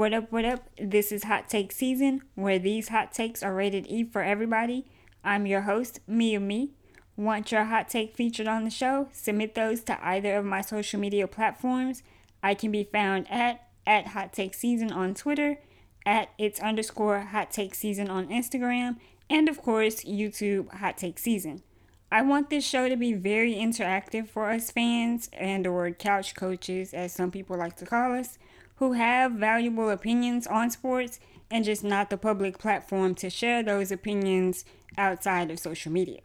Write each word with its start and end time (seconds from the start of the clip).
What 0.00 0.14
up, 0.14 0.32
what 0.32 0.46
up? 0.46 0.64
This 0.78 1.12
is 1.12 1.24
Hot 1.24 1.50
Take 1.50 1.72
Season, 1.72 2.22
where 2.34 2.58
these 2.58 2.88
hot 2.88 3.12
takes 3.12 3.42
are 3.42 3.54
rated 3.54 3.86
E 3.86 4.02
for 4.02 4.22
everybody. 4.22 4.86
I'm 5.22 5.44
your 5.44 5.60
host, 5.60 6.00
Mia 6.06 6.40
Me. 6.40 6.70
Want 7.18 7.52
your 7.52 7.64
hot 7.64 7.90
take 7.90 8.16
featured 8.16 8.48
on 8.48 8.64
the 8.64 8.70
show? 8.70 9.08
Submit 9.12 9.54
those 9.54 9.82
to 9.84 10.02
either 10.02 10.38
of 10.38 10.46
my 10.46 10.62
social 10.62 10.98
media 10.98 11.28
platforms. 11.28 12.02
I 12.42 12.54
can 12.54 12.70
be 12.70 12.84
found 12.84 13.30
at 13.30 13.68
at 13.86 14.06
Hot 14.06 14.32
Take 14.32 14.54
Season 14.54 14.90
on 14.90 15.12
Twitter, 15.12 15.58
at 16.06 16.30
it's 16.38 16.60
underscore 16.60 17.20
Hot 17.20 17.50
Take 17.50 17.74
Season 17.74 18.08
on 18.08 18.28
Instagram, 18.28 18.96
and 19.28 19.50
of 19.50 19.60
course, 19.60 20.02
YouTube 20.04 20.72
Hot 20.76 20.96
Take 20.96 21.18
Season. 21.18 21.62
I 22.10 22.22
want 22.22 22.48
this 22.48 22.66
show 22.66 22.88
to 22.88 22.96
be 22.96 23.12
very 23.12 23.52
interactive 23.52 24.28
for 24.28 24.50
us 24.50 24.70
fans 24.70 25.28
and 25.34 25.66
or 25.66 25.90
couch 25.90 26.34
coaches 26.34 26.94
as 26.94 27.12
some 27.12 27.30
people 27.30 27.58
like 27.58 27.76
to 27.76 27.84
call 27.84 28.18
us 28.18 28.38
who 28.80 28.94
have 28.94 29.32
valuable 29.32 29.90
opinions 29.90 30.46
on 30.46 30.70
sports 30.70 31.20
and 31.50 31.66
just 31.66 31.84
not 31.84 32.08
the 32.08 32.16
public 32.16 32.58
platform 32.58 33.14
to 33.14 33.28
share 33.28 33.62
those 33.62 33.92
opinions 33.92 34.64
outside 34.96 35.50
of 35.50 35.58
social 35.58 35.92
media. 35.92 36.20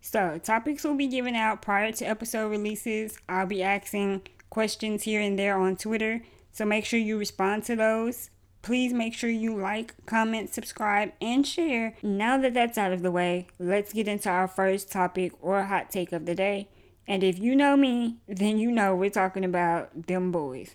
So, 0.00 0.40
topics 0.42 0.82
will 0.82 0.96
be 0.96 1.06
given 1.06 1.36
out 1.36 1.62
prior 1.62 1.92
to 1.92 2.04
episode 2.04 2.48
releases. 2.48 3.16
I'll 3.28 3.46
be 3.46 3.62
asking 3.62 4.22
questions 4.50 5.04
here 5.04 5.20
and 5.20 5.38
there 5.38 5.56
on 5.56 5.76
Twitter, 5.76 6.22
so 6.50 6.64
make 6.64 6.84
sure 6.84 6.98
you 6.98 7.16
respond 7.16 7.62
to 7.64 7.76
those. 7.76 8.30
Please 8.62 8.92
make 8.92 9.14
sure 9.14 9.30
you 9.30 9.56
like, 9.56 9.94
comment, 10.06 10.52
subscribe, 10.52 11.12
and 11.20 11.46
share. 11.46 11.94
Now 12.02 12.36
that 12.38 12.54
that's 12.54 12.76
out 12.76 12.92
of 12.92 13.02
the 13.02 13.12
way, 13.12 13.46
let's 13.60 13.92
get 13.92 14.08
into 14.08 14.28
our 14.28 14.48
first 14.48 14.90
topic 14.90 15.32
or 15.40 15.62
hot 15.62 15.90
take 15.90 16.10
of 16.10 16.26
the 16.26 16.34
day. 16.34 16.68
And 17.06 17.22
if 17.22 17.38
you 17.38 17.54
know 17.54 17.76
me, 17.76 18.18
then 18.26 18.58
you 18.58 18.72
know 18.72 18.96
we're 18.96 19.10
talking 19.10 19.44
about 19.44 20.06
them 20.08 20.32
boys. 20.32 20.74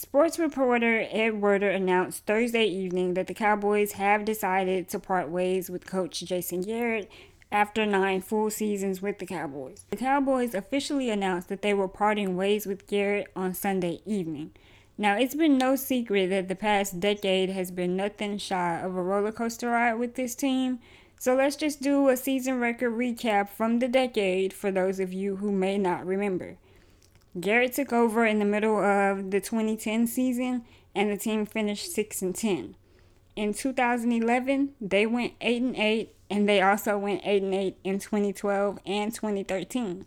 Sports 0.00 0.38
reporter 0.38 1.08
Ed 1.10 1.40
Werder 1.40 1.70
announced 1.70 2.24
Thursday 2.24 2.66
evening 2.66 3.14
that 3.14 3.26
the 3.26 3.34
Cowboys 3.34 3.92
have 3.94 4.24
decided 4.24 4.88
to 4.90 5.00
part 5.00 5.28
ways 5.28 5.68
with 5.68 5.88
coach 5.88 6.20
Jason 6.20 6.60
Garrett 6.60 7.10
after 7.50 7.84
nine 7.84 8.20
full 8.20 8.48
seasons 8.48 9.02
with 9.02 9.18
the 9.18 9.26
Cowboys. 9.26 9.86
The 9.90 9.96
Cowboys 9.96 10.54
officially 10.54 11.10
announced 11.10 11.48
that 11.48 11.62
they 11.62 11.74
were 11.74 11.88
parting 11.88 12.36
ways 12.36 12.64
with 12.64 12.86
Garrett 12.86 13.26
on 13.34 13.54
Sunday 13.54 14.00
evening. 14.06 14.52
Now, 14.96 15.16
it's 15.18 15.34
been 15.34 15.58
no 15.58 15.74
secret 15.74 16.28
that 16.28 16.46
the 16.46 16.54
past 16.54 17.00
decade 17.00 17.50
has 17.50 17.72
been 17.72 17.96
nothing 17.96 18.38
shy 18.38 18.78
of 18.80 18.94
a 18.94 19.02
roller 19.02 19.32
coaster 19.32 19.70
ride 19.70 19.94
with 19.94 20.14
this 20.14 20.36
team. 20.36 20.78
So 21.18 21.34
let's 21.34 21.56
just 21.56 21.82
do 21.82 22.08
a 22.08 22.16
season 22.16 22.60
record 22.60 22.92
recap 22.92 23.48
from 23.48 23.80
the 23.80 23.88
decade 23.88 24.52
for 24.52 24.70
those 24.70 25.00
of 25.00 25.12
you 25.12 25.38
who 25.38 25.50
may 25.50 25.76
not 25.76 26.06
remember. 26.06 26.56
Garrett 27.40 27.74
took 27.74 27.92
over 27.92 28.24
in 28.24 28.38
the 28.38 28.44
middle 28.44 28.78
of 28.78 29.30
the 29.30 29.40
2010 29.40 30.06
season 30.06 30.64
and 30.94 31.10
the 31.10 31.16
team 31.16 31.46
finished 31.46 31.92
6 31.92 32.22
and 32.22 32.34
10. 32.34 32.76
In 33.36 33.54
2011, 33.54 34.70
they 34.80 35.06
went 35.06 35.34
8 35.40 35.62
and 35.62 35.76
8 35.76 36.14
and 36.30 36.48
they 36.48 36.60
also 36.60 36.98
went 36.98 37.22
8 37.24 37.42
and 37.42 37.54
8 37.54 37.76
in 37.84 37.98
2012 37.98 38.78
and 38.86 39.14
2013. 39.14 40.06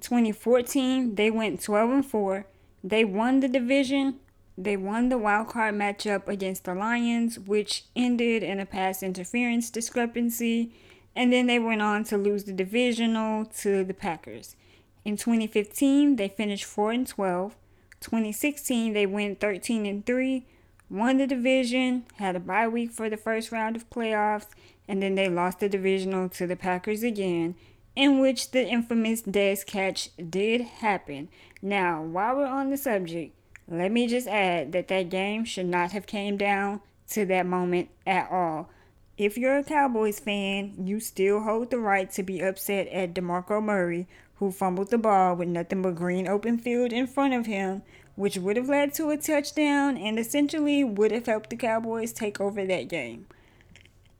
2014, 0.00 1.14
they 1.14 1.30
went 1.30 1.62
12 1.62 1.90
and 1.90 2.06
4 2.06 2.46
they 2.82 3.04
won 3.04 3.40
the 3.40 3.48
division. 3.48 4.20
They 4.56 4.76
won 4.76 5.08
the 5.08 5.18
wild 5.18 5.48
card 5.48 5.74
matchup 5.74 6.28
against 6.28 6.64
the 6.64 6.74
Lions, 6.74 7.38
which 7.38 7.84
ended 7.94 8.42
in 8.42 8.60
a 8.60 8.66
pass 8.66 9.02
interference 9.02 9.70
discrepancy, 9.70 10.72
and 11.14 11.32
then 11.32 11.46
they 11.46 11.58
went 11.58 11.82
on 11.82 12.04
to 12.04 12.16
lose 12.16 12.44
the 12.44 12.52
divisional 12.52 13.44
to 13.44 13.84
the 13.84 13.94
Packers. 13.94 14.56
In 15.04 15.16
2015, 15.16 16.16
they 16.16 16.28
finished 16.28 16.64
4 16.64 16.92
and 16.92 17.06
12. 17.06 17.56
2016, 18.00 18.92
they 18.92 19.06
went 19.06 19.40
13 19.40 19.86
and 19.86 20.06
3, 20.06 20.46
won 20.90 21.18
the 21.18 21.26
division, 21.26 22.04
had 22.16 22.36
a 22.36 22.40
bye 22.40 22.68
week 22.68 22.92
for 22.92 23.10
the 23.10 23.16
first 23.16 23.50
round 23.50 23.76
of 23.76 23.90
playoffs, 23.90 24.46
and 24.86 25.02
then 25.02 25.14
they 25.14 25.28
lost 25.28 25.60
the 25.60 25.68
divisional 25.68 26.28
to 26.28 26.46
the 26.46 26.56
Packers 26.56 27.02
again, 27.02 27.56
in 27.96 28.20
which 28.20 28.52
the 28.52 28.64
infamous 28.64 29.22
Dez 29.22 29.66
catch 29.66 30.10
did 30.16 30.60
happen. 30.60 31.28
Now, 31.60 32.02
while 32.02 32.36
we're 32.36 32.46
on 32.46 32.70
the 32.70 32.76
subject, 32.76 33.34
let 33.66 33.90
me 33.90 34.06
just 34.06 34.28
add 34.28 34.72
that 34.72 34.88
that 34.88 35.10
game 35.10 35.44
should 35.44 35.66
not 35.66 35.92
have 35.92 36.06
came 36.06 36.36
down 36.36 36.80
to 37.10 37.26
that 37.26 37.46
moment 37.46 37.90
at 38.06 38.30
all. 38.30 38.70
If 39.18 39.36
you're 39.36 39.58
a 39.58 39.64
Cowboys 39.64 40.20
fan, 40.20 40.86
you 40.86 41.00
still 41.00 41.40
hold 41.40 41.70
the 41.70 41.78
right 41.78 42.08
to 42.12 42.22
be 42.22 42.40
upset 42.40 42.86
at 42.88 43.14
DeMarco 43.14 43.60
Murray, 43.60 44.06
who 44.38 44.52
fumbled 44.52 44.90
the 44.90 44.98
ball 44.98 45.34
with 45.34 45.48
nothing 45.48 45.82
but 45.82 45.94
green 45.94 46.28
open 46.28 46.58
field 46.58 46.92
in 46.92 47.06
front 47.06 47.34
of 47.34 47.46
him, 47.46 47.82
which 48.14 48.36
would 48.36 48.56
have 48.56 48.68
led 48.68 48.94
to 48.94 49.10
a 49.10 49.16
touchdown 49.16 49.96
and 49.96 50.18
essentially 50.18 50.84
would 50.84 51.10
have 51.10 51.26
helped 51.26 51.50
the 51.50 51.56
Cowboys 51.56 52.12
take 52.12 52.40
over 52.40 52.64
that 52.64 52.88
game. 52.88 53.26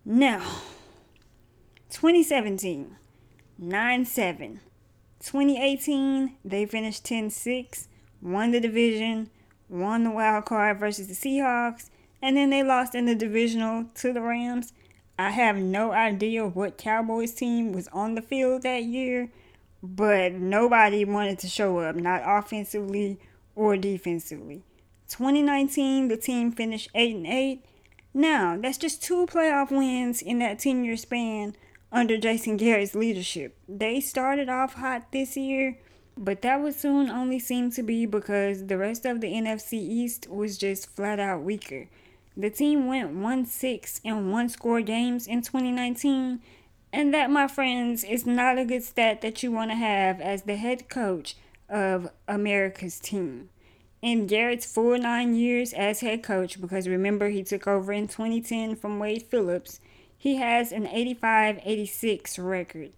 Now, 0.04 0.40
2017, 1.90 2.96
9 3.58 4.04
7. 4.04 4.60
2018, 5.20 6.36
they 6.44 6.64
finished 6.64 7.04
10 7.04 7.30
6, 7.30 7.88
won 8.22 8.52
the 8.52 8.60
division, 8.60 9.30
won 9.68 10.04
the 10.04 10.10
wild 10.10 10.44
card 10.44 10.78
versus 10.78 11.08
the 11.08 11.14
Seahawks, 11.14 11.90
and 12.22 12.36
then 12.36 12.50
they 12.50 12.62
lost 12.62 12.94
in 12.94 13.06
the 13.06 13.14
divisional 13.14 13.86
to 13.96 14.12
the 14.12 14.20
Rams. 14.20 14.72
I 15.18 15.30
have 15.30 15.56
no 15.56 15.90
idea 15.92 16.46
what 16.46 16.78
Cowboys 16.78 17.32
team 17.32 17.72
was 17.72 17.88
on 17.88 18.14
the 18.14 18.22
field 18.22 18.62
that 18.62 18.84
year, 18.84 19.30
but 19.82 20.32
nobody 20.32 21.04
wanted 21.04 21.38
to 21.40 21.48
show 21.48 21.78
up, 21.78 21.96
not 21.96 22.22
offensively 22.24 23.18
or 23.54 23.76
defensively. 23.76 24.62
2019, 25.08 26.08
the 26.08 26.16
team 26.16 26.52
finished 26.52 26.90
8 26.94 27.16
and 27.16 27.26
8. 27.26 27.64
Now, 28.12 28.58
that's 28.60 28.78
just 28.78 29.02
two 29.02 29.26
playoff 29.26 29.70
wins 29.70 30.22
in 30.22 30.38
that 30.40 30.58
10 30.58 30.84
year 30.84 30.96
span 30.96 31.54
under 31.90 32.18
Jason 32.18 32.56
Garrett's 32.56 32.94
leadership. 32.94 33.56
They 33.68 34.00
started 34.00 34.48
off 34.48 34.74
hot 34.74 35.10
this 35.12 35.36
year, 35.36 35.78
but 36.16 36.42
that 36.42 36.60
would 36.60 36.74
soon 36.74 37.08
only 37.08 37.38
seem 37.38 37.70
to 37.72 37.82
be 37.82 38.04
because 38.04 38.66
the 38.66 38.76
rest 38.76 39.06
of 39.06 39.20
the 39.20 39.32
NFC 39.32 39.74
East 39.74 40.28
was 40.28 40.58
just 40.58 40.94
flat 40.94 41.18
out 41.18 41.42
weaker. 41.42 41.88
The 42.36 42.50
team 42.50 42.86
went 42.86 43.14
1 43.14 43.46
6 43.46 44.00
in 44.04 44.30
one 44.30 44.48
score 44.48 44.82
games 44.82 45.26
in 45.26 45.42
2019, 45.42 46.40
and 46.92 47.12
that, 47.12 47.30
my 47.30 47.48
friends, 47.48 48.04
is 48.04 48.26
not 48.26 48.58
a 48.58 48.64
good 48.64 48.82
stat 48.82 49.20
that 49.20 49.42
you 49.42 49.52
want 49.52 49.70
to 49.70 49.76
have 49.76 50.20
as 50.20 50.42
the 50.42 50.56
head 50.56 50.88
coach 50.88 51.36
of 51.68 52.10
America's 52.26 52.98
team. 52.98 53.50
In 54.00 54.26
Garrett's 54.26 54.72
full 54.72 54.96
nine 54.96 55.34
years 55.34 55.72
as 55.72 56.00
head 56.00 56.22
coach, 56.22 56.60
because 56.60 56.88
remember 56.88 57.28
he 57.28 57.42
took 57.42 57.66
over 57.66 57.92
in 57.92 58.06
2010 58.08 58.76
from 58.76 58.98
Wade 58.98 59.24
Phillips, 59.24 59.80
he 60.16 60.36
has 60.36 60.72
an 60.72 60.86
85 60.86 61.60
86 61.64 62.38
record. 62.38 62.92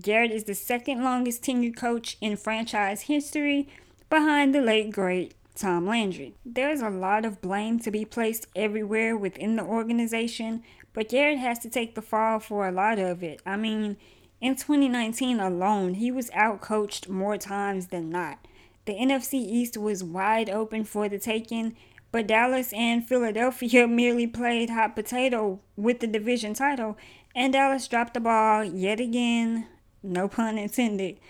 Garrett 0.00 0.30
is 0.30 0.44
the 0.44 0.54
second 0.54 1.04
longest 1.04 1.42
tenured 1.42 1.76
coach 1.76 2.16
in 2.20 2.36
franchise 2.36 3.02
history 3.02 3.68
behind 4.10 4.54
the 4.54 4.60
late 4.60 4.90
great 4.90 5.34
Tom 5.54 5.86
Landry. 5.86 6.34
There's 6.44 6.82
a 6.82 6.90
lot 6.90 7.24
of 7.24 7.40
blame 7.40 7.78
to 7.80 7.90
be 7.90 8.04
placed 8.04 8.46
everywhere 8.54 9.16
within 9.16 9.56
the 9.56 9.64
organization, 9.64 10.62
but 10.96 11.10
Garrett 11.10 11.38
has 11.38 11.58
to 11.58 11.68
take 11.68 11.94
the 11.94 12.00
fall 12.00 12.40
for 12.40 12.66
a 12.66 12.72
lot 12.72 12.98
of 12.98 13.22
it. 13.22 13.42
I 13.44 13.56
mean, 13.58 13.98
in 14.40 14.56
2019 14.56 15.38
alone, 15.38 15.92
he 15.92 16.10
was 16.10 16.30
outcoached 16.30 17.06
more 17.06 17.36
times 17.36 17.88
than 17.88 18.08
not. 18.08 18.38
The 18.86 18.94
NFC 18.94 19.34
East 19.34 19.76
was 19.76 20.02
wide 20.02 20.48
open 20.48 20.84
for 20.84 21.06
the 21.06 21.18
taking, 21.18 21.76
but 22.12 22.26
Dallas 22.26 22.72
and 22.72 23.06
Philadelphia 23.06 23.86
merely 23.86 24.26
played 24.26 24.70
hot 24.70 24.96
potato 24.96 25.60
with 25.76 26.00
the 26.00 26.06
division 26.06 26.54
title, 26.54 26.96
and 27.34 27.52
Dallas 27.52 27.86
dropped 27.88 28.14
the 28.14 28.20
ball 28.20 28.64
yet 28.64 28.98
again. 28.98 29.66
No 30.02 30.28
pun 30.28 30.56
intended. 30.56 31.20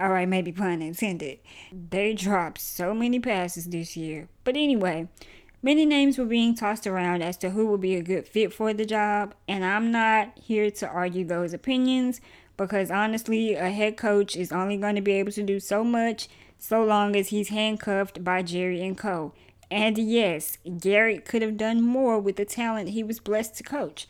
Alright, 0.00 0.28
maybe 0.28 0.50
pun 0.50 0.82
intended. 0.82 1.38
They 1.70 2.12
dropped 2.14 2.60
so 2.60 2.92
many 2.92 3.20
passes 3.20 3.66
this 3.66 3.96
year. 3.96 4.28
But 4.42 4.56
anyway, 4.56 5.06
many 5.62 5.86
names 5.86 6.18
were 6.18 6.24
being 6.24 6.54
tossed 6.54 6.86
around 6.86 7.22
as 7.22 7.36
to 7.38 7.50
who 7.50 7.66
would 7.68 7.80
be 7.80 7.94
a 7.94 8.02
good 8.02 8.26
fit 8.26 8.52
for 8.52 8.74
the 8.74 8.84
job, 8.84 9.34
and 9.48 9.64
I'm 9.64 9.90
not 9.90 10.32
here 10.38 10.70
to 10.70 10.88
argue 10.88 11.24
those 11.24 11.52
opinions 11.52 12.20
because 12.56 12.90
honestly, 12.90 13.54
a 13.54 13.70
head 13.70 13.96
coach 13.96 14.36
is 14.36 14.52
only 14.52 14.76
going 14.76 14.96
to 14.96 15.00
be 15.00 15.12
able 15.12 15.32
to 15.32 15.42
do 15.42 15.58
so 15.58 15.82
much 15.82 16.28
so 16.58 16.84
long 16.84 17.16
as 17.16 17.28
he's 17.28 17.48
handcuffed 17.48 18.22
by 18.22 18.42
Jerry 18.42 18.82
and 18.82 18.96
Co. 18.96 19.32
And 19.70 19.96
yes, 19.96 20.58
Garrett 20.78 21.24
could 21.24 21.42
have 21.42 21.56
done 21.56 21.80
more 21.80 22.18
with 22.18 22.36
the 22.36 22.44
talent 22.44 22.90
he 22.90 23.02
was 23.02 23.20
blessed 23.20 23.56
to 23.56 23.62
coach. 23.62 24.06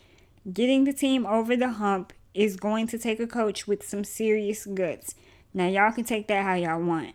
Getting 0.51 0.83
the 0.83 0.93
team 0.93 1.25
over 1.25 1.55
the 1.55 1.71
hump 1.73 2.11
is 2.33 2.57
going 2.57 2.87
to 2.87 2.97
take 2.97 3.19
a 3.19 3.27
coach 3.27 3.65
with 3.65 3.87
some 3.87 4.03
serious 4.03 4.65
guts. 4.65 5.15
Now, 5.53 5.67
y'all 5.67 5.91
can 5.91 6.03
take 6.03 6.27
that 6.27 6.43
how 6.43 6.55
y'all 6.55 6.81
want. 6.81 7.13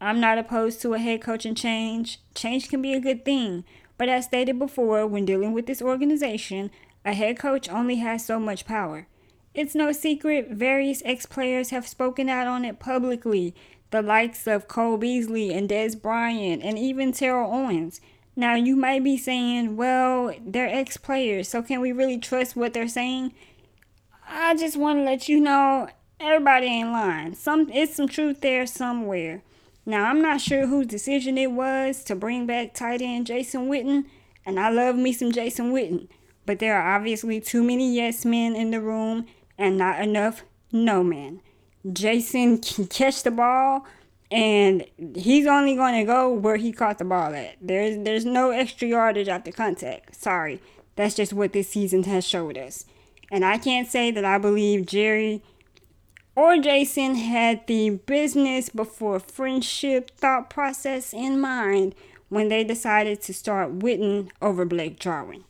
I'm 0.00 0.20
not 0.20 0.38
opposed 0.38 0.80
to 0.82 0.94
a 0.94 0.98
head 0.98 1.22
coaching 1.22 1.54
change. 1.54 2.20
Change 2.34 2.68
can 2.68 2.80
be 2.80 2.94
a 2.94 3.00
good 3.00 3.24
thing. 3.24 3.64
But 3.96 4.08
as 4.08 4.26
stated 4.26 4.58
before, 4.58 5.06
when 5.06 5.24
dealing 5.24 5.52
with 5.52 5.66
this 5.66 5.82
organization, 5.82 6.70
a 7.04 7.14
head 7.14 7.38
coach 7.38 7.68
only 7.68 7.96
has 7.96 8.24
so 8.24 8.38
much 8.38 8.64
power. 8.64 9.08
It's 9.54 9.74
no 9.74 9.90
secret, 9.92 10.50
various 10.50 11.02
ex 11.04 11.26
players 11.26 11.70
have 11.70 11.86
spoken 11.86 12.28
out 12.28 12.46
on 12.46 12.64
it 12.64 12.78
publicly 12.78 13.54
the 13.90 14.02
likes 14.02 14.46
of 14.46 14.68
Cole 14.68 14.98
Beasley 14.98 15.52
and 15.52 15.68
Dez 15.68 16.00
Bryant 16.00 16.62
and 16.62 16.78
even 16.78 17.12
Terrell 17.12 17.50
Owens. 17.50 18.00
Now, 18.36 18.54
you 18.54 18.76
might 18.76 19.02
be 19.02 19.16
saying, 19.16 19.76
well, 19.76 20.32
they're 20.46 20.68
ex 20.68 20.96
players, 20.96 21.48
so 21.48 21.62
can 21.62 21.80
we 21.80 21.90
really 21.90 22.18
trust 22.18 22.54
what 22.54 22.72
they're 22.72 22.86
saying? 22.86 23.32
I 24.28 24.54
just 24.54 24.76
want 24.76 24.98
to 24.98 25.02
let 25.02 25.28
you 25.28 25.40
know 25.40 25.88
everybody 26.20 26.66
ain't 26.66 26.92
lying. 26.92 27.34
Some 27.34 27.70
it's 27.72 27.96
some 27.96 28.08
truth 28.08 28.40
there 28.42 28.66
somewhere. 28.66 29.42
Now 29.88 30.10
I'm 30.10 30.20
not 30.20 30.42
sure 30.42 30.66
whose 30.66 30.86
decision 30.86 31.38
it 31.38 31.50
was 31.50 32.04
to 32.04 32.14
bring 32.14 32.46
back 32.46 32.74
tight 32.74 33.00
end 33.00 33.26
Jason 33.26 33.70
Witten, 33.70 34.04
and 34.44 34.60
I 34.60 34.68
love 34.68 34.96
me 34.96 35.14
some 35.14 35.32
Jason 35.32 35.72
Witten, 35.72 36.08
but 36.44 36.58
there 36.58 36.78
are 36.78 36.94
obviously 36.94 37.40
too 37.40 37.64
many 37.64 37.94
yes 37.94 38.26
men 38.26 38.54
in 38.54 38.70
the 38.70 38.82
room 38.82 39.24
and 39.56 39.78
not 39.78 40.02
enough 40.02 40.42
no 40.70 41.02
men. 41.02 41.40
Jason 41.90 42.58
can 42.58 42.86
catch 42.86 43.22
the 43.22 43.30
ball 43.30 43.86
and 44.30 44.84
he's 45.14 45.46
only 45.46 45.74
going 45.74 45.98
to 45.98 46.04
go 46.04 46.34
where 46.34 46.56
he 46.56 46.70
caught 46.70 46.98
the 46.98 47.06
ball 47.06 47.34
at. 47.34 47.56
There's 47.62 47.96
there's 48.04 48.26
no 48.26 48.50
extra 48.50 48.88
yardage 48.88 49.28
after 49.28 49.52
contact. 49.52 50.14
Sorry. 50.14 50.60
That's 50.96 51.14
just 51.14 51.32
what 51.32 51.54
this 51.54 51.70
season 51.70 52.02
has 52.02 52.26
showed 52.26 52.58
us. 52.58 52.84
And 53.30 53.42
I 53.42 53.56
can't 53.56 53.88
say 53.88 54.10
that 54.10 54.24
I 54.26 54.36
believe 54.36 54.84
Jerry 54.84 55.42
or 56.38 56.56
Jason 56.56 57.16
had 57.16 57.66
the 57.66 57.90
business 57.90 58.68
before 58.68 59.18
friendship 59.18 60.16
thought 60.16 60.48
process 60.48 61.12
in 61.12 61.40
mind 61.40 61.96
when 62.28 62.48
they 62.48 62.62
decided 62.62 63.20
to 63.20 63.34
start 63.34 63.80
Witten 63.80 64.30
over 64.40 64.64
Blake 64.64 65.00
Jarwin. 65.00 65.42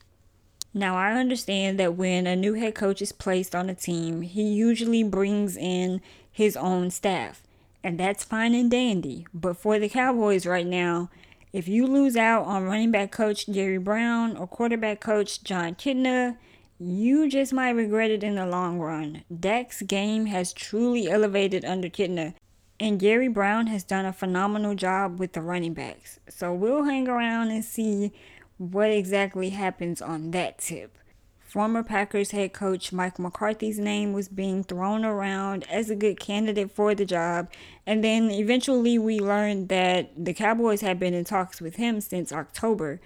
Now, 0.72 0.96
I 0.96 1.12
understand 1.12 1.78
that 1.78 1.96
when 1.96 2.26
a 2.26 2.34
new 2.34 2.54
head 2.54 2.74
coach 2.74 3.02
is 3.02 3.12
placed 3.12 3.54
on 3.54 3.68
a 3.68 3.74
team, 3.74 4.22
he 4.22 4.44
usually 4.44 5.02
brings 5.02 5.58
in 5.58 6.00
his 6.32 6.56
own 6.56 6.90
staff, 6.90 7.42
and 7.84 8.00
that's 8.00 8.24
fine 8.24 8.54
and 8.54 8.70
dandy. 8.70 9.26
But 9.34 9.58
for 9.58 9.78
the 9.78 9.90
Cowboys 9.90 10.46
right 10.46 10.66
now, 10.66 11.10
if 11.52 11.68
you 11.68 11.86
lose 11.86 12.16
out 12.16 12.44
on 12.44 12.64
running 12.64 12.92
back 12.92 13.12
coach 13.12 13.46
Jerry 13.46 13.76
Brown 13.76 14.38
or 14.38 14.46
quarterback 14.46 15.00
coach 15.00 15.44
John 15.44 15.74
Kitna, 15.74 16.38
you 16.78 17.28
just 17.28 17.52
might 17.52 17.70
regret 17.70 18.10
it 18.10 18.22
in 18.22 18.36
the 18.36 18.46
long 18.46 18.78
run. 18.78 19.24
Dak's 19.34 19.82
game 19.82 20.26
has 20.26 20.52
truly 20.52 21.08
elevated 21.08 21.64
under 21.64 21.88
Kitna, 21.88 22.34
and 22.78 23.00
Gary 23.00 23.28
Brown 23.28 23.66
has 23.66 23.82
done 23.82 24.04
a 24.04 24.12
phenomenal 24.12 24.74
job 24.74 25.18
with 25.18 25.32
the 25.32 25.42
running 25.42 25.74
backs. 25.74 26.20
So 26.28 26.54
we'll 26.54 26.84
hang 26.84 27.08
around 27.08 27.50
and 27.50 27.64
see 27.64 28.12
what 28.58 28.90
exactly 28.90 29.50
happens 29.50 30.00
on 30.00 30.30
that 30.30 30.58
tip. 30.58 30.96
Former 31.40 31.82
Packers 31.82 32.32
head 32.32 32.52
coach 32.52 32.92
Mike 32.92 33.18
McCarthy's 33.18 33.78
name 33.78 34.12
was 34.12 34.28
being 34.28 34.62
thrown 34.62 35.02
around 35.04 35.66
as 35.70 35.88
a 35.88 35.96
good 35.96 36.20
candidate 36.20 36.70
for 36.70 36.94
the 36.94 37.06
job, 37.06 37.48
and 37.86 38.04
then 38.04 38.30
eventually 38.30 38.98
we 38.98 39.18
learned 39.18 39.70
that 39.70 40.10
the 40.14 40.34
Cowboys 40.34 40.82
had 40.82 41.00
been 41.00 41.14
in 41.14 41.24
talks 41.24 41.60
with 41.60 41.76
him 41.76 42.02
since 42.02 42.32
October. 42.32 43.00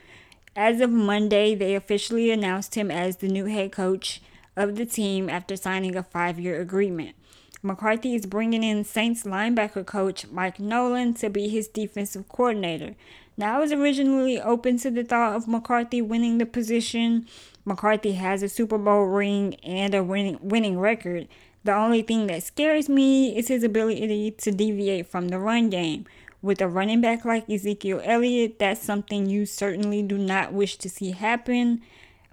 As 0.54 0.82
of 0.82 0.90
Monday, 0.90 1.54
they 1.54 1.74
officially 1.74 2.30
announced 2.30 2.74
him 2.74 2.90
as 2.90 3.16
the 3.16 3.28
new 3.28 3.46
head 3.46 3.72
coach 3.72 4.20
of 4.54 4.76
the 4.76 4.84
team 4.84 5.30
after 5.30 5.56
signing 5.56 5.96
a 5.96 6.02
five 6.02 6.38
year 6.38 6.60
agreement. 6.60 7.16
McCarthy 7.62 8.14
is 8.14 8.26
bringing 8.26 8.62
in 8.62 8.84
Saints 8.84 9.22
linebacker 9.22 9.86
coach 9.86 10.26
Mike 10.26 10.60
Nolan 10.60 11.14
to 11.14 11.30
be 11.30 11.48
his 11.48 11.68
defensive 11.68 12.28
coordinator. 12.28 12.96
Now, 13.36 13.56
I 13.56 13.60
was 13.60 13.72
originally 13.72 14.38
open 14.38 14.76
to 14.78 14.90
the 14.90 15.04
thought 15.04 15.36
of 15.36 15.48
McCarthy 15.48 16.02
winning 16.02 16.36
the 16.36 16.44
position. 16.44 17.26
McCarthy 17.64 18.12
has 18.12 18.42
a 18.42 18.48
Super 18.48 18.76
Bowl 18.76 19.04
ring 19.04 19.54
and 19.64 19.94
a 19.94 20.04
winning, 20.04 20.38
winning 20.42 20.78
record. 20.78 21.28
The 21.64 21.72
only 21.74 22.02
thing 22.02 22.26
that 22.26 22.42
scares 22.42 22.88
me 22.88 23.34
is 23.36 23.48
his 23.48 23.62
ability 23.62 24.32
to 24.32 24.50
deviate 24.50 25.06
from 25.06 25.28
the 25.28 25.38
run 25.38 25.70
game. 25.70 26.04
With 26.42 26.60
a 26.60 26.66
running 26.66 27.00
back 27.00 27.24
like 27.24 27.48
Ezekiel 27.48 28.00
Elliott, 28.02 28.58
that's 28.58 28.82
something 28.82 29.30
you 29.30 29.46
certainly 29.46 30.02
do 30.02 30.18
not 30.18 30.52
wish 30.52 30.76
to 30.78 30.88
see 30.88 31.12
happen. 31.12 31.82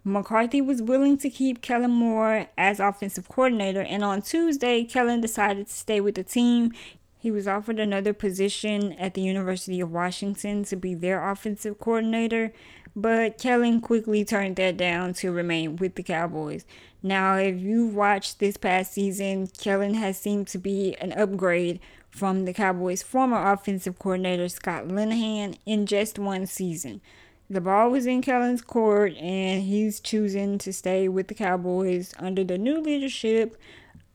McCarthy 0.03 0.61
was 0.61 0.81
willing 0.81 1.15
to 1.19 1.29
keep 1.29 1.61
Kellen 1.61 1.91
Moore 1.91 2.47
as 2.57 2.79
offensive 2.79 3.29
coordinator, 3.29 3.81
and 3.81 4.03
on 4.03 4.23
Tuesday, 4.23 4.83
Kellen 4.83 5.21
decided 5.21 5.67
to 5.67 5.73
stay 5.73 6.01
with 6.01 6.15
the 6.15 6.23
team. 6.23 6.71
He 7.19 7.29
was 7.29 7.47
offered 7.47 7.79
another 7.79 8.13
position 8.13 8.93
at 8.93 9.13
the 9.13 9.21
University 9.21 9.79
of 9.79 9.91
Washington 9.91 10.63
to 10.63 10.75
be 10.75 10.95
their 10.95 11.29
offensive 11.29 11.77
coordinator, 11.77 12.51
but 12.95 13.37
Kellen 13.37 13.79
quickly 13.79 14.25
turned 14.25 14.55
that 14.55 14.77
down 14.77 15.13
to 15.15 15.31
remain 15.31 15.75
with 15.75 15.93
the 15.93 16.03
Cowboys. 16.03 16.65
Now, 17.03 17.35
if 17.35 17.59
you've 17.59 17.93
watched 17.93 18.39
this 18.39 18.57
past 18.57 18.93
season, 18.93 19.47
Kellen 19.47 19.93
has 19.93 20.17
seemed 20.17 20.47
to 20.47 20.57
be 20.57 20.95
an 20.99 21.13
upgrade 21.13 21.79
from 22.09 22.45
the 22.45 22.53
Cowboys' 22.53 23.03
former 23.03 23.51
offensive 23.51 23.99
coordinator 23.99 24.49
Scott 24.49 24.85
Linehan 24.85 25.57
in 25.65 25.85
just 25.85 26.19
one 26.19 26.45
season. 26.45 27.01
The 27.49 27.61
ball 27.61 27.89
was 27.89 28.05
in 28.05 28.21
Kellen's 28.21 28.61
court, 28.61 29.15
and 29.17 29.63
he's 29.63 29.99
choosing 29.99 30.59
to 30.59 30.71
stay 30.71 31.07
with 31.07 31.27
the 31.29 31.33
Cowboys 31.33 32.13
under 32.19 32.43
the 32.43 32.57
new 32.57 32.79
leadership 32.79 33.57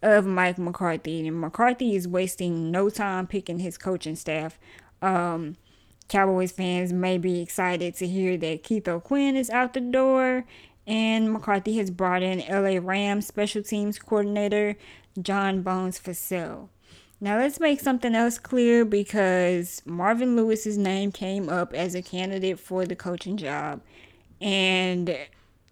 of 0.03 0.25
Mike 0.27 0.59
McCarthy. 0.59 1.27
And 1.27 1.41
McCarthy 1.41 1.97
is 1.97 2.07
wasting 2.07 2.71
no 2.71 2.91
time 2.91 3.27
picking 3.27 3.59
his 3.59 3.77
coaching 3.77 4.15
staff. 4.15 4.59
Um, 5.03 5.57
Cowboys 6.09 6.53
fans 6.53 6.93
may 6.93 7.19
be 7.19 7.41
excited 7.41 7.97
to 7.97 8.07
hear 8.07 8.37
that 8.37 8.63
Keith 8.63 8.87
O'Quinn 8.87 9.37
is 9.37 9.51
out 9.51 9.73
the 9.73 9.81
door, 9.81 10.45
and 10.87 11.33
McCarthy 11.33 11.79
has 11.79 11.91
brought 11.91 12.23
in 12.23 12.45
LA 12.49 12.79
Rams 12.81 13.27
special 13.27 13.63
teams 13.63 13.99
coordinator 13.99 14.77
John 15.21 15.63
Bones 15.63 15.99
Fassel. 15.99 16.69
Now 17.21 17.39
let's 17.39 17.61
make 17.61 17.81
something 17.81 18.15
else 18.15 18.39
clear 18.39 18.85
because 18.85 19.83
Marvin 19.87 20.37
Lewis's 20.37 20.77
name 20.77 21.13
came 21.13 21.49
up 21.49 21.73
as 21.73 21.95
a 21.95 22.03
candidate 22.03 22.59
for 22.59 22.85
the 22.85 22.97
coaching 22.97 23.37
job, 23.37 23.81
and 24.41 25.17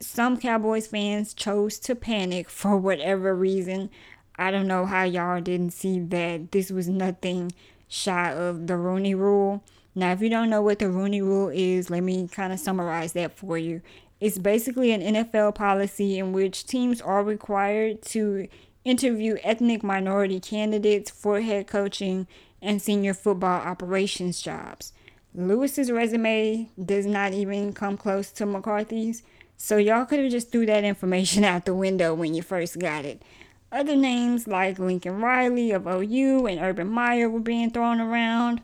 some 0.01 0.37
Cowboys 0.37 0.87
fans 0.87 1.35
chose 1.35 1.79
to 1.81 1.95
panic 1.95 2.49
for 2.51 2.77
whatever 2.77 3.35
reason. 3.35 3.91
I 4.37 4.51
don't 4.51 4.67
know 4.67 4.87
how 4.87 5.05
y'all 5.05 5.41
didn't 5.41 5.73
see 5.73 6.01
that 6.01 6.53
this 6.53 6.71
was 6.71 6.89
nothing 6.89 7.53
shy 7.87 8.33
of 8.33 8.67
the 8.67 8.77
Rooney 8.77 9.15
Rule. 9.15 9.63
Now, 9.95 10.13
if 10.13 10.23
you 10.23 10.31
don't 10.31 10.49
know 10.49 10.63
what 10.63 10.79
the 10.79 10.89
Rooney 10.89 11.21
Rule 11.21 11.51
is, 11.53 11.91
let 11.91 12.03
me 12.03 12.27
kind 12.29 12.53
of 12.53 12.59
summarize 12.59 13.13
that 13.13 13.37
for 13.37 13.59
you. 13.59 13.83
It's 14.21 14.39
basically 14.39 14.93
an 14.93 15.03
NFL 15.03 15.55
policy 15.55 16.19
in 16.19 16.33
which 16.33 16.67
teams 16.67 17.03
are 17.03 17.23
required 17.23 18.01
to 18.03 18.49
interview 18.85 19.37
ethnic 19.43 19.83
minority 19.83 20.41
candidates 20.41 21.11
for 21.11 21.41
head 21.41 21.67
coaching 21.67 22.27
and 22.61 22.81
senior 22.81 23.15
football 23.15 23.61
operations 23.61 24.41
jobs. 24.41 24.93
Lewis's 25.35 25.91
resume 25.91 26.69
does 26.85 27.07
not 27.07 27.33
even 27.33 27.73
come 27.73 27.97
close 27.97 28.31
to 28.33 28.47
McCarthy's, 28.47 29.23
so 29.57 29.77
y'all 29.77 30.05
could 30.05 30.21
have 30.21 30.31
just 30.31 30.53
threw 30.53 30.67
that 30.67 30.85
information 30.85 31.45
out 31.45 31.65
the 31.65 31.75
window 31.75 32.15
when 32.15 32.35
you 32.35 32.43
first 32.43 32.79
got 32.79 33.05
it. 33.05 33.23
Other 33.71 33.97
names 33.97 34.47
like 34.47 34.79
Lincoln 34.79 35.21
Riley 35.21 35.71
of 35.71 35.87
OU 35.87 36.47
and 36.47 36.61
Urban 36.61 36.89
Meyer 36.89 37.31
were 37.31 37.41
being 37.41 37.71
thrown 37.71 38.01
around, 38.01 38.61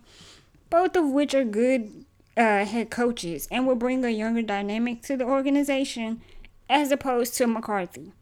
both 0.69 0.97
of 0.97 1.09
which 1.11 1.35
are 1.35 1.45
good 1.45 2.05
uh, 2.37 2.65
head 2.67 2.91
coaches 2.91 3.49
and 3.51 3.67
will 3.67 3.75
bring 3.75 4.05
a 4.05 4.11
younger 4.11 4.43
dynamic 4.43 5.03
to 5.03 5.17
the 5.17 5.25
organization 5.25 6.21
as 6.69 6.93
opposed 6.93 7.35
to 7.35 7.47
McCarthy. 7.47 8.13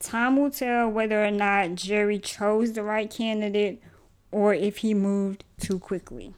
Time 0.00 0.36
will 0.36 0.50
tell 0.50 0.88
whether 0.88 1.22
or 1.22 1.30
not 1.30 1.74
Jerry 1.74 2.18
chose 2.18 2.72
the 2.72 2.82
right 2.82 3.10
candidate 3.10 3.82
or 4.32 4.54
if 4.54 4.78
he 4.78 4.94
moved 4.94 5.44
too 5.60 5.78
quickly. 5.78 6.34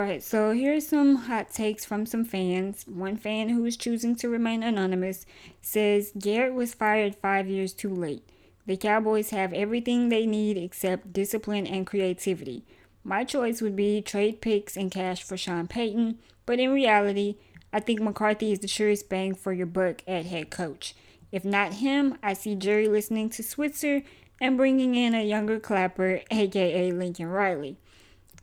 Alright, 0.00 0.22
so 0.22 0.52
here's 0.52 0.86
some 0.86 1.14
hot 1.16 1.50
takes 1.50 1.84
from 1.84 2.06
some 2.06 2.24
fans. 2.24 2.84
One 2.86 3.16
fan 3.16 3.48
who 3.48 3.64
is 3.64 3.76
choosing 3.76 4.16
to 4.16 4.28
remain 4.28 4.62
anonymous 4.62 5.26
says 5.60 6.12
Garrett 6.18 6.54
was 6.54 6.74
fired 6.74 7.16
five 7.16 7.48
years 7.48 7.72
too 7.72 7.94
late. 7.94 8.28
The 8.66 8.76
Cowboys 8.76 9.30
have 9.30 9.52
everything 9.52 10.08
they 10.08 10.26
need 10.26 10.56
except 10.56 11.12
discipline 11.12 11.66
and 11.66 11.86
creativity. 11.86 12.64
My 13.02 13.24
choice 13.24 13.62
would 13.62 13.76
be 13.76 14.02
trade 14.02 14.40
picks 14.40 14.76
and 14.76 14.90
cash 14.90 15.22
for 15.22 15.36
Sean 15.36 15.66
Payton, 15.66 16.18
but 16.46 16.58
in 16.58 16.70
reality, 16.70 17.36
I 17.72 17.80
think 17.80 18.00
McCarthy 18.00 18.52
is 18.52 18.58
the 18.58 18.68
surest 18.68 19.08
bang 19.08 19.34
for 19.34 19.52
your 19.52 19.66
buck 19.66 20.02
at 20.06 20.26
head 20.26 20.50
coach. 20.50 20.94
If 21.30 21.44
not 21.44 21.74
him, 21.74 22.18
I 22.22 22.32
see 22.32 22.54
Jerry 22.54 22.88
listening 22.88 23.30
to 23.30 23.42
Switzer 23.42 24.02
and 24.40 24.56
bringing 24.56 24.94
in 24.94 25.14
a 25.14 25.24
younger 25.24 25.58
clapper, 25.60 26.22
aka 26.30 26.92
Lincoln 26.92 27.26
Riley. 27.26 27.76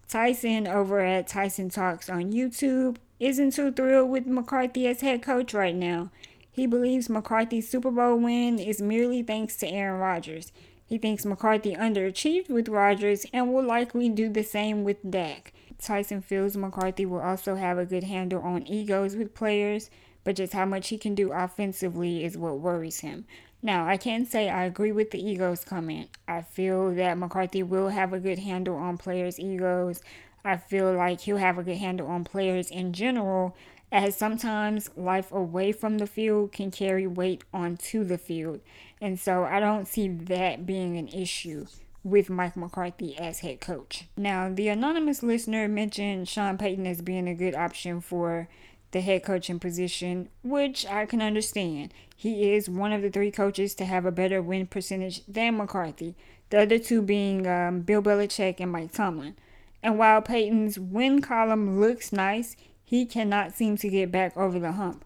Tyson 0.08 0.68
over 0.68 1.00
at 1.00 1.28
Tyson 1.28 1.70
Talks 1.70 2.10
on 2.10 2.32
YouTube 2.32 2.98
isn't 3.20 3.52
too 3.52 3.72
thrilled 3.72 4.10
with 4.10 4.28
McCarthy 4.28 4.88
as 4.88 5.02
head 5.02 5.22
coach 5.24 5.54
right 5.54 5.76
now. 5.76 6.12
He 6.52 6.68
believes 6.68 7.10
McCarthy's 7.10 7.68
Super 7.68 7.92
Bowl 7.92 8.18
win 8.18 8.60
is 8.60 8.82
merely 8.82 9.24
thanks 9.24 9.58
to 9.58 9.68
Aaron 9.68 10.00
Rodgers. 10.00 10.52
He 10.86 10.98
thinks 10.98 11.26
McCarthy 11.26 11.76
underachieved 11.76 12.50
with 12.50 12.70
Rodgers 12.70 13.26
and 13.34 13.52
will 13.52 13.64
likely 13.64 14.10
do 14.10 14.30
the 14.30 14.44
same 14.44 14.84
with 14.84 14.98
Dak. 15.10 15.52
Tyson 15.80 16.22
feels 16.22 16.56
McCarthy 16.56 17.06
will 17.06 17.20
also 17.20 17.56
have 17.56 17.78
a 17.78 17.86
good 17.86 18.04
handle 18.04 18.42
on 18.42 18.68
egos 18.68 19.16
with 19.16 19.34
players, 19.34 19.90
but 20.26 20.36
just 20.36 20.52
how 20.52 20.66
much 20.66 20.90
he 20.90 20.98
can 20.98 21.16
do 21.16 21.32
offensively 21.32 22.26
is 22.26 22.38
what 22.38 22.60
worries 22.60 23.00
him. 23.00 23.26
Now, 23.62 23.88
I 23.88 23.96
can 23.96 24.26
say 24.26 24.50
I 24.50 24.66
agree 24.66 24.92
with 24.92 25.12
the 25.12 25.26
egos 25.26 25.64
comment. 25.64 26.10
I 26.28 26.42
feel 26.42 26.94
that 26.96 27.18
McCarthy 27.18 27.64
will 27.64 27.90
have 27.90 28.12
a 28.12 28.20
good 28.20 28.40
handle 28.40 28.76
on 28.76 28.98
players' 28.98 29.40
egos. 29.40 30.02
I 30.44 30.58
feel 30.58 30.94
like 30.94 31.22
he'll 31.22 31.38
have 31.38 31.58
a 31.58 31.64
good 31.64 31.78
handle 31.78 32.08
on 32.08 32.26
players 32.26 32.70
in 32.70 32.92
general 32.92 33.56
as 33.92 34.16
sometimes 34.16 34.90
life 34.98 35.32
away 35.32 35.72
from 35.72 36.00
the 36.00 36.08
field 36.08 36.52
can 36.52 36.70
carry 36.70 37.08
weight 37.08 37.44
onto 37.54 38.04
the 38.04 38.18
field. 38.18 38.60
And 39.00 39.20
so 39.20 39.46
I 39.46 39.60
don't 39.60 39.88
see 39.88 40.10
that 40.10 40.66
being 40.66 40.98
an 40.98 41.08
issue 41.08 41.66
with 42.04 42.30
Mike 42.30 42.56
McCarthy 42.56 43.18
as 43.18 43.40
head 43.40 43.62
coach. 43.62 44.06
Now, 44.16 44.50
the 44.54 44.68
anonymous 44.68 45.24
listener 45.24 45.68
mentioned 45.68 46.28
Sean 46.28 46.58
Payton 46.58 46.86
as 46.86 47.02
being 47.02 47.28
a 47.28 47.34
good 47.34 47.56
option 47.56 48.00
for 48.00 48.48
the 48.96 49.02
head 49.02 49.24
coaching 49.24 49.60
position, 49.60 50.30
which 50.42 50.86
I 50.86 51.06
can 51.06 51.22
understand. 51.22 51.94
He 52.16 52.54
is 52.54 52.70
one 52.70 52.94
of 52.94 53.02
the 53.02 53.10
three 53.10 53.30
coaches 53.30 53.76
to 53.76 53.84
have 53.84 54.06
a 54.06 54.12
better 54.12 54.42
win 54.42 54.68
percentage 54.68 55.22
than 55.28 55.58
McCarthy, 55.58 56.16
the 56.50 56.62
other 56.62 56.80
two 56.80 57.02
being 57.02 57.46
um, 57.46 57.82
Bill 57.82 58.02
Belichick 58.02 58.62
and 58.62 58.72
Mike 58.72 58.94
Tomlin. 58.94 59.36
And 59.84 60.00
while 60.00 60.22
Payton's 60.22 60.80
win 60.80 61.22
column 61.22 61.82
looks 61.82 62.14
nice, 62.14 62.56
he 62.86 63.06
cannot 63.06 63.54
seem 63.54 63.76
to 63.80 63.90
get 63.90 64.14
back 64.14 64.38
over 64.38 64.60
the 64.60 64.72
hump. 64.72 65.04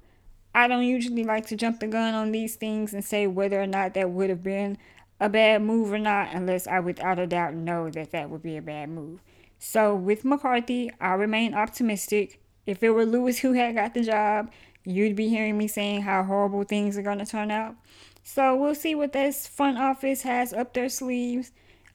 I 0.54 0.68
don't 0.68 0.86
usually 0.86 1.24
like 1.24 1.48
to 1.48 1.56
jump 1.56 1.80
the 1.80 1.88
gun 1.88 2.14
on 2.14 2.32
these 2.32 2.58
things 2.58 2.94
and 2.94 3.04
say 3.04 3.26
whether 3.26 3.60
or 3.60 3.66
not 3.66 3.96
that 3.96 4.12
would 4.12 4.30
have 4.30 4.44
been 4.44 4.78
a 5.20 5.30
bad 5.30 5.64
move 5.64 5.92
or 5.92 5.98
not, 5.98 6.30
unless 6.32 6.68
I 6.68 6.80
without 6.80 7.18
a 7.18 7.26
doubt 7.26 7.56
know 7.56 7.90
that 7.90 8.12
that 8.12 8.30
would 8.30 8.44
be 8.44 8.56
a 8.56 8.62
bad 8.62 8.90
move. 8.90 9.24
So 9.58 9.96
with 9.96 10.24
McCarthy, 10.24 10.92
I 11.02 11.14
remain 11.14 11.56
optimistic. 11.56 12.40
If 12.70 12.84
it 12.84 12.92
were 12.92 13.06
Lewis 13.06 13.40
who 13.40 13.54
had 13.54 13.74
got 13.74 13.96
the 13.96 14.04
job, 14.04 14.52
you'd 14.86 15.16
be 15.16 15.28
hearing 15.28 15.58
me 15.58 15.68
saying 15.68 16.04
how 16.04 16.24
horrible 16.24 16.64
things 16.64 16.98
are 16.98 17.02
going 17.02 17.18
to 17.18 17.26
turn 17.26 17.50
out. 17.50 17.76
So 18.24 18.56
we'll 18.56 18.76
see 18.76 18.94
what 18.94 19.12
this 19.12 19.48
front 19.48 19.80
office 19.80 20.22
has 20.22 20.54
up 20.54 20.74
their 20.74 20.88
sleeves. 20.88 21.52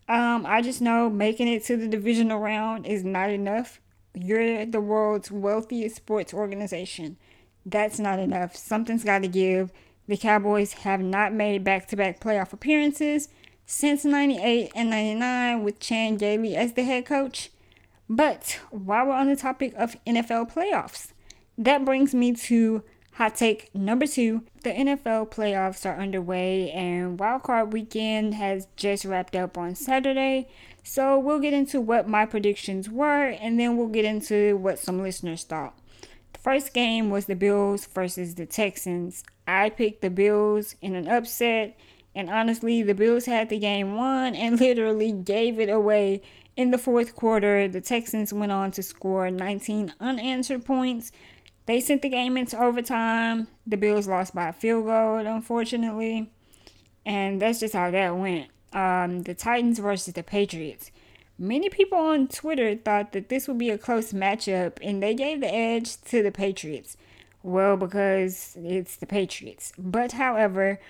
Um, 0.08 0.44
I 0.44 0.62
just 0.62 0.80
know 0.80 1.08
making 1.08 1.46
it 1.46 1.64
to 1.66 1.76
the 1.76 1.86
divisional 1.86 2.40
round 2.40 2.86
is 2.86 3.04
not 3.04 3.30
enough. 3.30 3.80
You're 4.14 4.66
the 4.66 4.80
world's 4.80 5.30
wealthiest 5.30 5.94
sports 5.94 6.34
organization. 6.34 7.18
That's 7.64 8.00
not 8.00 8.18
enough. 8.18 8.56
Something's 8.56 9.04
got 9.04 9.22
to 9.22 9.28
give. 9.28 9.70
The 10.08 10.16
Cowboys 10.16 10.72
have 10.72 11.00
not 11.00 11.32
made 11.32 11.62
back 11.62 11.86
to 11.88 11.96
back 11.96 12.20
playoff 12.20 12.52
appearances 12.52 13.28
since 13.64 14.04
98 14.04 14.72
and 14.74 14.90
99 14.90 15.62
with 15.62 15.78
Chan 15.78 16.16
Gailey 16.16 16.56
as 16.56 16.72
the 16.72 16.82
head 16.82 17.06
coach. 17.06 17.50
But 18.08 18.61
while 18.70 19.06
we're 19.06 19.14
on 19.14 19.28
the 19.28 19.37
topic 19.37 19.73
of 19.76 19.96
NFL 20.06 20.52
playoffs, 20.52 21.12
that 21.56 21.84
brings 21.84 22.14
me 22.14 22.32
to 22.34 22.82
hot 23.14 23.37
take 23.37 23.75
number 23.75 24.06
two. 24.06 24.42
The 24.62 24.70
NFL 24.70 25.30
playoffs 25.30 25.87
are 25.87 25.99
underway 26.00 26.70
and 26.70 27.18
wildcard 27.18 27.70
weekend 27.70 28.34
has 28.34 28.66
just 28.76 29.04
wrapped 29.04 29.37
up 29.37 29.56
on 29.56 29.75
Saturday. 29.75 30.49
So 30.82 31.18
we'll 31.18 31.38
get 31.38 31.54
into 31.54 31.80
what 31.80 32.08
my 32.08 32.26
predictions 32.26 32.90
were 32.90 33.28
and 33.28 33.58
then 33.58 33.76
we'll 33.76 33.88
get 33.88 34.04
into 34.04 34.56
what 34.56 34.78
some 34.78 35.02
listeners 35.02 35.44
thought. 35.44 35.78
The 36.34 36.40
first 36.40 36.75
game 36.75 37.08
was 37.08 37.25
the 37.26 37.37
Bills 37.37 37.87
versus 37.87 38.34
the 38.34 38.44
Texans. 38.46 39.23
I 39.46 39.70
picked 39.70 40.02
the 40.02 40.11
Bills 40.11 40.75
in 40.82 40.94
an 40.94 41.08
upset, 41.08 41.78
and 42.14 42.28
honestly, 42.28 42.82
the 42.82 42.94
Bills 42.94 43.26
had 43.26 43.49
the 43.49 43.58
game 43.58 43.94
won 43.96 44.34
and 44.34 44.61
literally 44.61 45.12
gave 45.12 45.58
it 45.58 45.68
away 45.68 46.23
in 46.56 46.70
the 46.70 46.78
fourth 46.78 47.14
quarter. 47.14 47.68
The 47.68 47.80
Texans 47.80 48.32
went 48.32 48.52
on 48.52 48.70
to 48.73 48.82
score 48.82 49.30
19 49.30 49.94
unanswered 50.00 50.64
points. 50.64 51.12
They 51.66 51.80
sent 51.80 52.02
the 52.02 52.08
game 52.08 52.37
into 52.37 52.61
overtime. 52.62 53.49
The 53.66 53.76
Bills 53.76 54.06
lost 54.06 54.34
by 54.34 54.49
a 54.49 54.52
field 54.52 54.87
goal, 54.87 55.18
unfortunately. 55.18 56.30
And 57.06 57.40
that's 57.40 57.61
just 57.61 57.75
how 57.75 57.90
that 57.90 58.16
went. 58.16 58.49
Um, 58.73 59.23
the 59.23 59.34
Titans 59.34 59.78
versus 59.78 60.14
the 60.14 60.23
Patriots. 60.23 60.90
Many 61.38 61.68
people 61.68 61.99
on 61.99 62.28
Twitter 62.28 62.76
thought 62.76 63.12
that 63.12 63.28
this 63.28 63.49
would 63.49 63.58
be 63.58 63.70
a 63.70 63.78
close 63.78 64.12
matchup, 64.12 64.78
and 64.82 65.02
they 65.02 65.14
gave 65.14 65.40
the 65.40 65.52
edge 65.52 66.00
to 66.02 66.23
the 66.23 66.30
Patriots. 66.30 66.96
Well, 67.42 67.76
because 67.76 68.56
it's 68.61 68.96
the 68.96 69.06
Patriots. 69.06 69.73
But 69.76 70.12
however, 70.12 70.80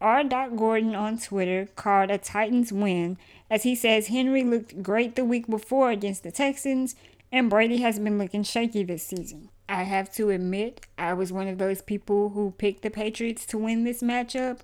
R. 0.00 0.24
Gordon 0.24 0.94
on 0.94 1.18
Twitter 1.18 1.68
called 1.76 2.10
a 2.10 2.18
Titans 2.18 2.72
win 2.72 3.18
as 3.50 3.64
he 3.64 3.74
says 3.74 4.06
Henry 4.06 4.42
looked 4.42 4.82
great 4.82 5.16
the 5.16 5.24
week 5.24 5.46
before 5.46 5.90
against 5.90 6.22
the 6.22 6.30
Texans 6.30 6.94
and 7.32 7.50
Brady 7.50 7.78
has 7.78 7.98
been 7.98 8.18
looking 8.18 8.42
shaky 8.42 8.82
this 8.82 9.04
season. 9.04 9.50
I 9.68 9.84
have 9.84 10.12
to 10.14 10.30
admit, 10.30 10.86
I 10.98 11.12
was 11.12 11.32
one 11.32 11.46
of 11.46 11.58
those 11.58 11.80
people 11.80 12.30
who 12.30 12.54
picked 12.58 12.82
the 12.82 12.90
Patriots 12.90 13.46
to 13.46 13.58
win 13.58 13.84
this 13.84 14.02
matchup. 14.02 14.60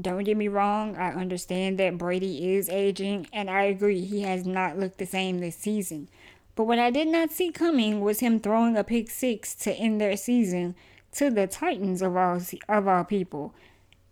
Don't 0.00 0.24
get 0.24 0.36
me 0.36 0.48
wrong, 0.48 0.96
I 0.96 1.12
understand 1.12 1.78
that 1.78 1.98
Brady 1.98 2.54
is 2.54 2.68
aging, 2.68 3.26
and 3.32 3.50
I 3.50 3.64
agree 3.64 4.04
he 4.04 4.22
has 4.22 4.46
not 4.46 4.78
looked 4.78 4.98
the 4.98 5.06
same 5.06 5.40
this 5.40 5.56
season. 5.56 6.08
But 6.54 6.64
what 6.64 6.78
I 6.78 6.90
did 6.90 7.08
not 7.08 7.32
see 7.32 7.50
coming 7.50 8.00
was 8.00 8.20
him 8.20 8.40
throwing 8.40 8.76
a 8.76 8.84
pick 8.84 9.10
six 9.10 9.54
to 9.56 9.72
end 9.72 10.00
their 10.00 10.16
season 10.16 10.74
to 11.12 11.30
the 11.30 11.46
Titans 11.46 12.00
of 12.00 12.16
all 12.16 12.40
of 12.68 12.88
all 12.88 13.04
people. 13.04 13.54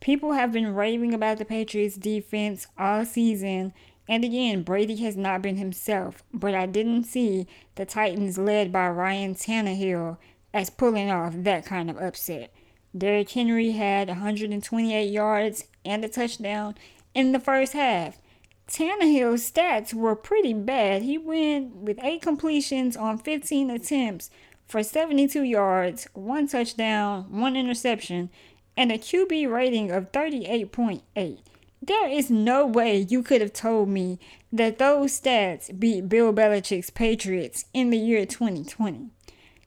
People 0.04 0.32
have 0.32 0.52
been 0.52 0.74
raving 0.74 1.14
about 1.14 1.38
the 1.38 1.46
Patriots 1.46 1.96
defense 1.96 2.66
all 2.76 3.06
season, 3.06 3.72
and 4.06 4.22
again, 4.22 4.62
Brady 4.62 4.96
has 4.96 5.16
not 5.16 5.40
been 5.40 5.56
himself, 5.56 6.22
but 6.30 6.54
I 6.54 6.66
didn't 6.66 7.04
see 7.04 7.46
the 7.76 7.86
Titans 7.86 8.36
led 8.36 8.70
by 8.70 8.86
Ryan 8.90 9.34
Tannehill 9.34 10.18
as 10.52 10.68
pulling 10.68 11.10
off 11.10 11.32
that 11.38 11.64
kind 11.64 11.88
of 11.88 11.96
upset. 11.96 12.52
Derrick 12.94 13.30
Henry 13.30 13.70
had 13.70 14.08
128 14.08 15.04
yards 15.06 15.64
and 15.86 16.04
a 16.04 16.08
touchdown 16.10 16.74
in 17.14 17.32
the 17.32 17.40
first 17.40 17.72
half. 17.72 18.20
Tannehill's 18.68 19.50
stats 19.50 19.94
were 19.94 20.14
pretty 20.14 20.52
bad. 20.52 21.00
He 21.00 21.16
went 21.16 21.76
with 21.76 21.98
eight 22.02 22.20
completions 22.20 22.94
on 22.94 23.16
15 23.16 23.70
attempts 23.70 24.28
for 24.66 24.82
72 24.82 25.42
yards, 25.42 26.08
one 26.12 26.46
touchdown, 26.46 27.26
one 27.30 27.56
interception, 27.56 28.30
and 28.76 28.90
a 28.90 28.98
QB 28.98 29.50
rating 29.50 29.90
of 29.90 30.12
38.8. 30.12 31.38
There 31.82 32.08
is 32.08 32.30
no 32.30 32.66
way 32.66 32.96
you 32.96 33.22
could 33.22 33.40
have 33.40 33.52
told 33.52 33.88
me 33.88 34.18
that 34.52 34.78
those 34.78 35.20
stats 35.20 35.78
beat 35.78 36.08
Bill 36.08 36.32
Belichick's 36.32 36.90
Patriots 36.90 37.66
in 37.74 37.90
the 37.90 37.98
year 37.98 38.24
2020. 38.24 39.10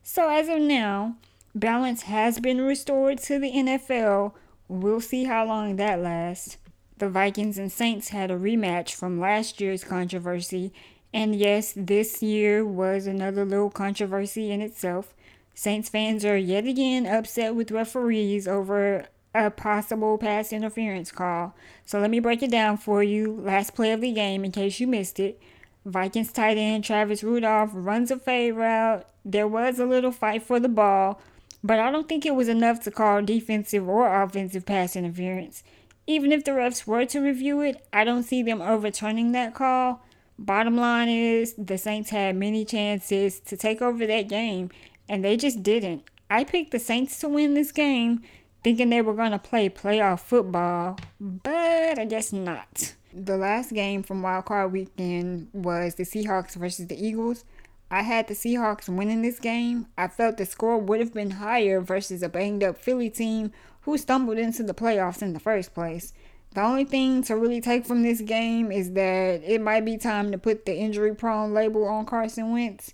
So, 0.01 0.29
as 0.29 0.49
of 0.49 0.59
now, 0.59 1.17
balance 1.53 2.03
has 2.03 2.39
been 2.39 2.61
restored 2.61 3.19
to 3.19 3.37
the 3.37 3.51
NFL. 3.51 4.33
We'll 4.67 5.01
see 5.01 5.25
how 5.25 5.45
long 5.45 5.75
that 5.75 5.99
lasts. 5.99 6.57
The 6.97 7.09
Vikings 7.09 7.59
and 7.59 7.71
Saints 7.71 8.09
had 8.09 8.31
a 8.31 8.37
rematch 8.37 8.95
from 8.95 9.19
last 9.19 9.61
year's 9.61 9.83
controversy, 9.83 10.73
and 11.13 11.35
yes, 11.35 11.73
this 11.75 12.23
year 12.23 12.65
was 12.65 13.05
another 13.05 13.45
little 13.45 13.69
controversy 13.69 14.49
in 14.49 14.61
itself. 14.61 15.13
Saints 15.57 15.89
fans 15.89 16.23
are 16.23 16.37
yet 16.37 16.67
again 16.67 17.07
upset 17.07 17.55
with 17.55 17.71
referees 17.71 18.47
over 18.47 19.07
a 19.33 19.49
possible 19.49 20.19
pass 20.19 20.53
interference 20.53 21.11
call. 21.11 21.55
So 21.83 21.99
let 21.99 22.11
me 22.11 22.19
break 22.19 22.43
it 22.43 22.51
down 22.51 22.77
for 22.77 23.01
you. 23.01 23.41
Last 23.41 23.73
play 23.73 23.91
of 23.91 23.99
the 23.99 24.11
game, 24.11 24.45
in 24.45 24.51
case 24.51 24.79
you 24.79 24.85
missed 24.85 25.19
it. 25.19 25.41
Vikings 25.83 26.31
tight 26.31 26.59
end 26.59 26.83
Travis 26.83 27.23
Rudolph 27.23 27.71
runs 27.73 28.11
a 28.11 28.19
fade 28.19 28.53
route. 28.53 29.07
There 29.25 29.47
was 29.47 29.79
a 29.79 29.87
little 29.87 30.11
fight 30.11 30.43
for 30.43 30.59
the 30.59 30.69
ball, 30.69 31.19
but 31.63 31.79
I 31.79 31.89
don't 31.89 32.07
think 32.07 32.23
it 32.23 32.35
was 32.35 32.49
enough 32.49 32.81
to 32.81 32.91
call 32.91 33.23
defensive 33.23 33.89
or 33.89 34.21
offensive 34.21 34.63
pass 34.63 34.95
interference. 34.95 35.63
Even 36.05 36.31
if 36.31 36.43
the 36.43 36.51
refs 36.51 36.85
were 36.85 37.05
to 37.05 37.19
review 37.19 37.61
it, 37.61 37.83
I 37.91 38.03
don't 38.03 38.21
see 38.21 38.43
them 38.43 38.61
overturning 38.61 39.31
that 39.31 39.55
call. 39.55 40.05
Bottom 40.37 40.77
line 40.77 41.09
is, 41.09 41.55
the 41.57 41.79
Saints 41.79 42.11
had 42.11 42.35
many 42.35 42.63
chances 42.63 43.39
to 43.39 43.57
take 43.57 43.81
over 43.81 44.05
that 44.05 44.29
game, 44.29 44.69
and 45.09 45.23
they 45.23 45.37
just 45.37 45.63
didn't. 45.63 46.03
I 46.29 46.43
picked 46.43 46.71
the 46.71 46.79
Saints 46.79 47.19
to 47.19 47.29
win 47.29 47.53
this 47.53 47.71
game, 47.71 48.21
thinking 48.63 48.89
they 48.89 49.01
were 49.01 49.13
going 49.13 49.31
to 49.31 49.39
play 49.39 49.69
playoff 49.69 50.19
football, 50.19 50.97
but 51.19 51.99
I 51.99 52.05
guess 52.05 52.33
not. 52.33 52.93
The 53.13 53.37
last 53.37 53.73
game 53.73 54.03
from 54.03 54.21
Wild 54.21 54.45
Card 54.45 54.71
Weekend 54.71 55.47
was 55.53 55.95
the 55.95 56.03
Seahawks 56.03 56.55
versus 56.55 56.87
the 56.87 57.03
Eagles. 57.03 57.45
I 57.89 58.01
had 58.01 58.27
the 58.27 58.33
Seahawks 58.33 58.89
winning 58.89 59.21
this 59.21 59.39
game. 59.39 59.87
I 59.97 60.09
felt 60.09 60.37
the 60.37 60.45
score 60.45 60.77
would 60.77 60.99
have 60.99 61.13
been 61.13 61.31
higher 61.31 61.79
versus 61.79 62.21
a 62.21 62.27
banged 62.27 62.63
up 62.63 62.77
Philly 62.77 63.09
team 63.09 63.53
who 63.81 63.97
stumbled 63.97 64.37
into 64.37 64.63
the 64.63 64.73
playoffs 64.73 65.21
in 65.21 65.31
the 65.31 65.39
first 65.39 65.73
place. 65.73 66.13
The 66.53 66.61
only 66.61 66.83
thing 66.83 67.23
to 67.23 67.37
really 67.37 67.61
take 67.61 67.85
from 67.85 68.03
this 68.03 68.19
game 68.19 68.71
is 68.71 68.91
that 68.93 69.41
it 69.43 69.61
might 69.61 69.85
be 69.85 69.97
time 69.97 70.31
to 70.31 70.37
put 70.37 70.65
the 70.65 70.75
injury 70.75 71.15
prone 71.15 71.53
label 71.53 71.85
on 71.85 72.05
Carson 72.05 72.51
Wentz. 72.51 72.93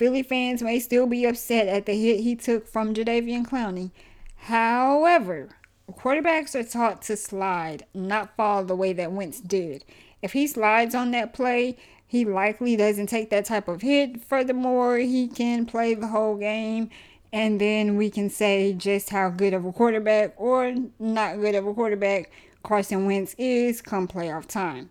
Philly 0.00 0.22
fans 0.22 0.62
may 0.62 0.78
still 0.78 1.06
be 1.06 1.26
upset 1.26 1.68
at 1.68 1.84
the 1.84 1.92
hit 1.92 2.20
he 2.20 2.34
took 2.34 2.66
from 2.66 2.94
Jadeveon 2.94 3.46
Clowney. 3.46 3.90
However, 4.34 5.50
quarterbacks 5.92 6.54
are 6.54 6.64
taught 6.64 7.02
to 7.02 7.18
slide, 7.18 7.84
not 7.92 8.34
fall 8.34 8.64
the 8.64 8.74
way 8.74 8.94
that 8.94 9.12
Wentz 9.12 9.40
did. 9.40 9.84
If 10.22 10.32
he 10.32 10.46
slides 10.46 10.94
on 10.94 11.10
that 11.10 11.34
play, 11.34 11.76
he 12.06 12.24
likely 12.24 12.76
doesn't 12.76 13.08
take 13.08 13.28
that 13.28 13.44
type 13.44 13.68
of 13.68 13.82
hit. 13.82 14.24
Furthermore, 14.24 14.96
he 14.96 15.28
can 15.28 15.66
play 15.66 15.92
the 15.92 16.06
whole 16.06 16.36
game 16.36 16.88
and 17.30 17.60
then 17.60 17.96
we 17.98 18.08
can 18.08 18.30
say 18.30 18.72
just 18.72 19.10
how 19.10 19.28
good 19.28 19.52
of 19.52 19.66
a 19.66 19.72
quarterback 19.72 20.32
or 20.38 20.76
not 20.98 21.38
good 21.42 21.54
of 21.54 21.66
a 21.66 21.74
quarterback 21.74 22.30
Carson 22.62 23.04
Wentz 23.04 23.34
is 23.36 23.82
come 23.82 24.08
playoff 24.08 24.46
time. 24.46 24.88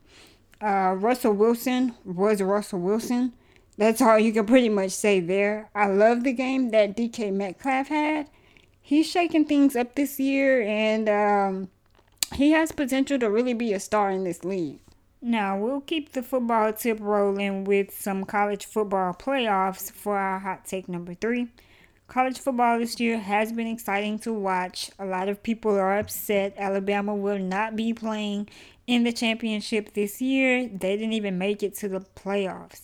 Uh, 0.62 0.94
Russell 0.96 1.34
Wilson 1.34 1.96
was 2.06 2.44
Russell 2.44 2.82
Wilson. 2.82 3.34
That's 3.80 4.02
all 4.02 4.20
you 4.20 4.34
can 4.34 4.46
pretty 4.46 4.68
much 4.68 4.92
say 4.92 5.22
there. 5.22 5.70
I 5.74 5.88
love 5.88 6.26
the 6.26 6.34
game 6.34 6.72
that 6.72 6.98
DK 6.98 7.32
Metcalf 7.32 7.88
had. 7.88 8.30
He's 8.82 9.10
shaking 9.10 9.46
things 9.46 9.74
up 9.74 9.96
this 9.96 10.20
year, 10.20 10.62
and 10.64 11.08
um, 11.08 11.70
he 12.36 12.52
has 12.52 12.74
potential 12.74 13.18
to 13.20 13.30
really 13.30 13.54
be 13.54 13.72
a 13.72 13.80
star 13.80 14.12
in 14.12 14.26
this 14.26 14.44
league. 14.44 14.82
Now, 15.22 15.58
we'll 15.58 15.80
keep 15.80 16.12
the 16.12 16.22
football 16.22 16.74
tip 16.74 16.98
rolling 17.00 17.64
with 17.64 17.98
some 17.98 18.26
college 18.26 18.66
football 18.66 19.14
playoffs 19.14 19.90
for 19.90 20.18
our 20.18 20.40
hot 20.40 20.66
take 20.66 20.90
number 20.90 21.14
three. 21.14 21.48
College 22.10 22.38
football 22.38 22.80
this 22.80 23.00
year 23.00 23.18
has 23.18 23.54
been 23.54 23.68
exciting 23.68 24.20
to 24.20 24.34
watch. 24.34 24.92
A 25.00 25.06
lot 25.06 25.30
of 25.30 25.42
people 25.42 25.72
are 25.72 25.98
upset 25.98 26.54
Alabama 26.58 27.16
will 27.16 27.40
not 27.40 27.78
be 27.78 27.94
playing 27.94 28.50
in 28.88 29.06
the 29.06 29.14
championship 29.14 29.94
this 29.94 30.22
year. 30.22 30.68
They 30.68 30.98
didn't 30.98 31.14
even 31.14 31.38
make 31.38 31.64
it 31.64 31.76
to 31.76 31.88
the 31.88 32.02
playoffs. 32.02 32.82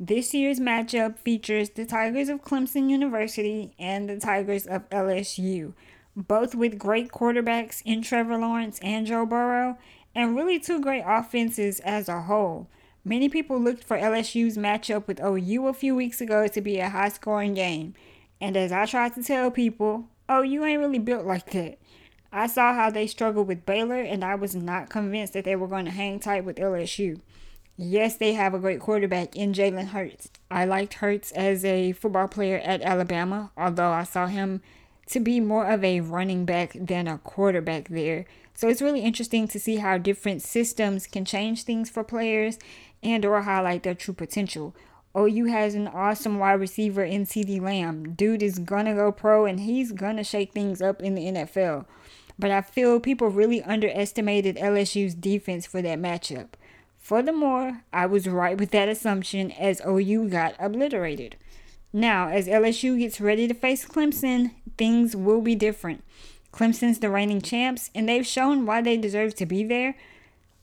This 0.00 0.32
year's 0.32 0.60
matchup 0.60 1.18
features 1.18 1.70
the 1.70 1.84
Tigers 1.84 2.28
of 2.28 2.44
Clemson 2.44 2.88
University 2.88 3.74
and 3.80 4.08
the 4.08 4.20
Tigers 4.20 4.64
of 4.64 4.88
LSU, 4.90 5.72
both 6.14 6.54
with 6.54 6.78
great 6.78 7.10
quarterbacks 7.10 7.82
in 7.84 8.02
Trevor 8.02 8.38
Lawrence 8.38 8.78
and 8.80 9.08
Joe 9.08 9.26
Burrow 9.26 9.76
and 10.14 10.36
really 10.36 10.60
two 10.60 10.80
great 10.80 11.02
offenses 11.04 11.80
as 11.80 12.08
a 12.08 12.22
whole. 12.22 12.68
Many 13.04 13.28
people 13.28 13.58
looked 13.60 13.82
for 13.82 13.98
LSU's 13.98 14.56
matchup 14.56 15.08
with 15.08 15.20
OU 15.20 15.66
a 15.66 15.74
few 15.74 15.96
weeks 15.96 16.20
ago 16.20 16.46
to 16.46 16.60
be 16.60 16.78
a 16.78 16.90
high 16.90 17.08
scoring 17.08 17.54
game. 17.54 17.94
And 18.40 18.56
as 18.56 18.70
I 18.70 18.86
tried 18.86 19.14
to 19.14 19.22
tell 19.24 19.50
people, 19.50 20.04
OU 20.30 20.64
ain't 20.64 20.80
really 20.80 21.00
built 21.00 21.26
like 21.26 21.50
that. 21.50 21.76
I 22.32 22.46
saw 22.46 22.72
how 22.72 22.90
they 22.90 23.08
struggled 23.08 23.48
with 23.48 23.66
Baylor, 23.66 24.00
and 24.00 24.24
I 24.24 24.36
was 24.36 24.54
not 24.54 24.90
convinced 24.90 25.32
that 25.32 25.44
they 25.44 25.56
were 25.56 25.66
going 25.66 25.86
to 25.86 25.90
hang 25.90 26.20
tight 26.20 26.44
with 26.44 26.58
LSU. 26.58 27.20
Yes, 27.80 28.16
they 28.16 28.32
have 28.32 28.54
a 28.54 28.58
great 28.58 28.80
quarterback 28.80 29.36
in 29.36 29.52
Jalen 29.52 29.90
Hurts. 29.90 30.30
I 30.50 30.64
liked 30.64 30.94
Hurts 30.94 31.30
as 31.30 31.64
a 31.64 31.92
football 31.92 32.26
player 32.26 32.58
at 32.58 32.82
Alabama, 32.82 33.52
although 33.56 33.92
I 33.92 34.02
saw 34.02 34.26
him 34.26 34.62
to 35.06 35.20
be 35.20 35.38
more 35.38 35.64
of 35.64 35.84
a 35.84 36.00
running 36.00 36.44
back 36.44 36.72
than 36.74 37.06
a 37.06 37.18
quarterback 37.18 37.88
there. 37.88 38.24
So 38.52 38.68
it's 38.68 38.82
really 38.82 39.02
interesting 39.02 39.46
to 39.46 39.60
see 39.60 39.76
how 39.76 39.96
different 39.96 40.42
systems 40.42 41.06
can 41.06 41.24
change 41.24 41.62
things 41.62 41.88
for 41.88 42.02
players 42.02 42.58
and 43.00 43.24
or 43.24 43.42
highlight 43.42 43.84
their 43.84 43.94
true 43.94 44.12
potential. 44.12 44.74
OU 45.16 45.44
has 45.44 45.76
an 45.76 45.86
awesome 45.86 46.40
wide 46.40 46.54
receiver 46.54 47.04
in 47.04 47.26
CeeDee 47.26 47.60
Lamb. 47.60 48.14
Dude 48.14 48.42
is 48.42 48.58
gonna 48.58 48.96
go 48.96 49.12
pro 49.12 49.44
and 49.44 49.60
he's 49.60 49.92
gonna 49.92 50.24
shake 50.24 50.52
things 50.52 50.82
up 50.82 51.00
in 51.00 51.14
the 51.14 51.28
NFL. 51.28 51.86
But 52.36 52.50
I 52.50 52.60
feel 52.60 52.98
people 52.98 53.28
really 53.28 53.62
underestimated 53.62 54.56
LSU's 54.56 55.14
defense 55.14 55.64
for 55.64 55.80
that 55.82 56.00
matchup. 56.00 56.48
Furthermore, 57.08 57.80
I 57.90 58.04
was 58.04 58.28
right 58.28 58.58
with 58.58 58.70
that 58.72 58.90
assumption 58.90 59.50
as 59.52 59.80
OU 59.80 60.28
got 60.28 60.54
obliterated. 60.58 61.36
Now, 61.90 62.28
as 62.28 62.46
LSU 62.46 62.98
gets 62.98 63.18
ready 63.18 63.48
to 63.48 63.54
face 63.54 63.86
Clemson, 63.86 64.50
things 64.76 65.16
will 65.16 65.40
be 65.40 65.54
different. 65.54 66.04
Clemson's 66.52 66.98
the 66.98 67.08
reigning 67.08 67.40
champs, 67.40 67.90
and 67.94 68.06
they've 68.06 68.26
shown 68.26 68.66
why 68.66 68.82
they 68.82 68.98
deserve 68.98 69.34
to 69.36 69.46
be 69.46 69.64
there. 69.64 69.96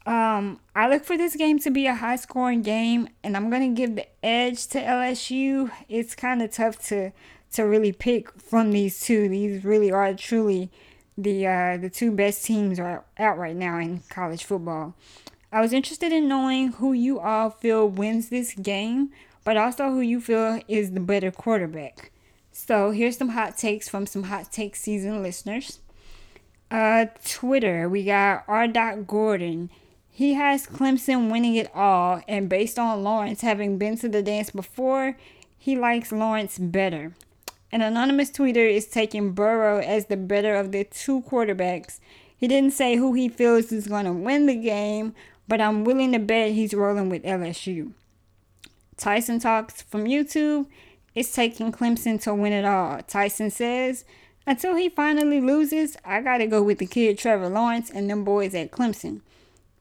Um, 0.06 0.60
I 0.75 0.88
look 0.88 1.04
for 1.04 1.18
this 1.18 1.36
game 1.36 1.58
to 1.62 1.72
be 1.72 1.88
a 1.88 1.96
high 1.96 2.18
scoring 2.18 2.62
game, 2.62 3.10
and 3.24 3.36
I'm 3.36 3.50
gonna 3.50 3.70
give 3.70 3.96
the 3.96 4.06
edge 4.24 4.68
to 4.68 4.80
LSU. 4.80 5.72
It's 5.90 6.14
kind 6.14 6.44
of 6.44 6.52
tough 6.52 6.78
to 6.90 7.12
to 7.54 7.64
really 7.64 7.92
pick 7.92 8.32
from 8.40 8.72
these 8.72 9.02
two. 9.02 9.30
These 9.30 9.66
really 9.66 9.92
are 9.92 10.14
truly 10.14 10.70
the 11.18 11.48
uh, 11.48 11.78
the 11.78 11.90
two 11.90 12.12
best 12.12 12.46
teams 12.46 12.80
are 12.80 13.04
out 13.18 13.40
right 13.40 13.56
now 13.56 13.80
in 13.80 14.04
college 14.10 14.44
football. 14.44 14.94
I 15.56 15.62
was 15.62 15.72
interested 15.72 16.12
in 16.12 16.28
knowing 16.28 16.74
who 16.74 16.92
you 16.92 17.18
all 17.18 17.50
feel 17.50 17.88
wins 17.88 18.28
this 18.28 18.54
game, 18.56 19.12
but 19.46 19.56
also 19.56 19.90
who 19.90 20.02
you 20.02 20.20
feel 20.20 20.60
is 20.68 20.92
the 20.92 21.00
better 21.00 21.32
quarterback. 21.32 22.12
So 22.52 22.92
here's 22.92 23.16
some 23.16 23.30
hot 23.30 23.58
takes 23.58 23.88
from 23.88 24.06
some 24.06 24.24
hot 24.24 24.52
take 24.52 24.76
season 24.76 25.24
listeners. 25.24 25.80
Uh, 26.70 27.06
Twitter, 27.24 27.88
we 27.88 28.04
got 28.04 28.44
R. 28.50 28.68
Gordon. 28.68 29.70
He 30.10 30.34
has 30.34 30.68
Clemson 30.68 31.32
winning 31.32 31.56
it 31.56 31.74
all, 31.74 32.22
and 32.28 32.50
based 32.50 32.78
on 32.78 33.06
Lawrence 33.06 33.39
having 33.39 33.78
been 33.78 33.98
to 34.00 34.10
the 34.10 34.22
dance 34.22 34.50
before, 34.50 35.15
he 35.58 35.78
likes 35.78 36.12
Lawrence 36.12 36.58
better. 36.58 37.13
An 37.72 37.80
anonymous 37.82 38.30
tweeter 38.30 38.70
is 38.70 38.88
taking 38.88 39.32
Burrow 39.32 39.80
as 39.80 40.08
the 40.08 40.18
better 40.18 40.58
of 40.58 40.74
the 40.74 40.84
two 40.84 41.22
quarterbacks. 41.22 42.02
He 42.36 42.50
didn't 42.50 42.74
say 42.74 42.98
who 42.98 43.13
he 43.13 43.30
feels 43.30 43.72
is 43.72 43.88
going 43.88 44.04
to 44.04 44.12
win 44.12 44.48
the 44.48 44.56
game, 44.56 45.15
but 45.47 45.62
I'm 45.62 45.84
willing 45.84 46.12
to 46.12 46.19
bet 46.19 46.51
he's 46.51 46.73
rolling 46.73 47.10
with 47.10 47.23
LSU. 47.23 47.93
Tyson 48.97 49.39
Talks 49.39 49.81
from 49.81 50.05
YouTube 50.05 50.67
It's 51.13 51.34
taking 51.34 51.71
Clemson 51.71 52.21
to 52.23 52.34
win 52.34 52.53
it 52.53 52.65
all. 52.65 53.01
Tyson 53.03 53.49
says, 53.49 54.05
until 54.47 54.75
he 54.75 54.89
finally 54.89 55.41
loses, 55.41 55.97
I 56.05 56.21
gotta 56.21 56.45
go 56.45 56.62
with 56.62 56.77
the 56.77 56.86
kid 56.86 57.17
Trevor 57.17 57.49
Lawrence 57.49 57.89
and 57.89 58.10
them 58.10 58.23
boys 58.23 58.53
at 58.53 58.71
Clemson. 58.71 59.21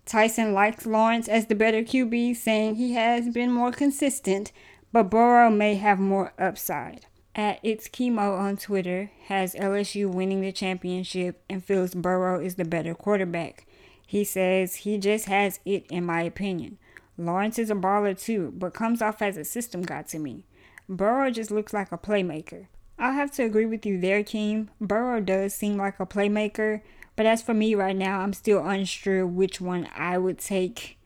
Tyson 0.06 0.52
likes 0.52 0.86
Lawrence 0.86 1.28
as 1.28 1.46
the 1.46 1.54
better 1.54 1.82
QB, 1.82 2.36
saying 2.36 2.76
he 2.76 2.92
has 2.94 3.28
been 3.28 3.50
more 3.50 3.72
consistent, 3.72 4.52
but 4.92 5.10
Burrow 5.10 5.50
may 5.50 5.74
have 5.76 5.98
more 5.98 6.32
upside. 6.38 7.06
At 7.34 7.58
It's 7.62 7.88
Chemo 7.88 8.38
on 8.38 8.56
Twitter 8.56 9.10
has 9.26 9.54
LSU 9.54 10.08
winning 10.08 10.40
the 10.40 10.52
championship 10.52 11.42
and 11.50 11.64
feels 11.64 11.94
Burrow 11.94 12.40
is 12.40 12.54
the 12.54 12.64
better 12.64 12.94
quarterback. 12.94 13.66
He 14.14 14.22
says 14.22 14.76
he 14.76 14.96
just 14.96 15.26
has 15.26 15.58
it, 15.64 15.86
in 15.90 16.06
my 16.06 16.22
opinion. 16.22 16.78
Lawrence 17.18 17.58
is 17.58 17.68
a 17.68 17.74
baller 17.74 18.16
too, 18.16 18.54
but 18.56 18.72
comes 18.72 19.02
off 19.02 19.20
as 19.20 19.36
a 19.36 19.42
system 19.44 19.82
guy 19.82 20.02
to 20.02 20.20
me. 20.20 20.44
Burrow 20.88 21.32
just 21.32 21.50
looks 21.50 21.72
like 21.72 21.90
a 21.90 21.98
playmaker. 21.98 22.68
I'll 22.96 23.14
have 23.14 23.32
to 23.32 23.42
agree 23.42 23.66
with 23.66 23.84
you 23.84 24.00
there, 24.00 24.22
Keem. 24.22 24.68
Burrow 24.80 25.20
does 25.20 25.52
seem 25.52 25.76
like 25.76 25.98
a 25.98 26.06
playmaker, 26.06 26.80
but 27.16 27.26
as 27.26 27.42
for 27.42 27.54
me 27.54 27.74
right 27.74 27.96
now, 27.96 28.20
I'm 28.20 28.32
still 28.32 28.64
unsure 28.64 29.26
which 29.26 29.60
one 29.60 29.88
I 29.96 30.16
would 30.16 30.38
take 30.38 30.96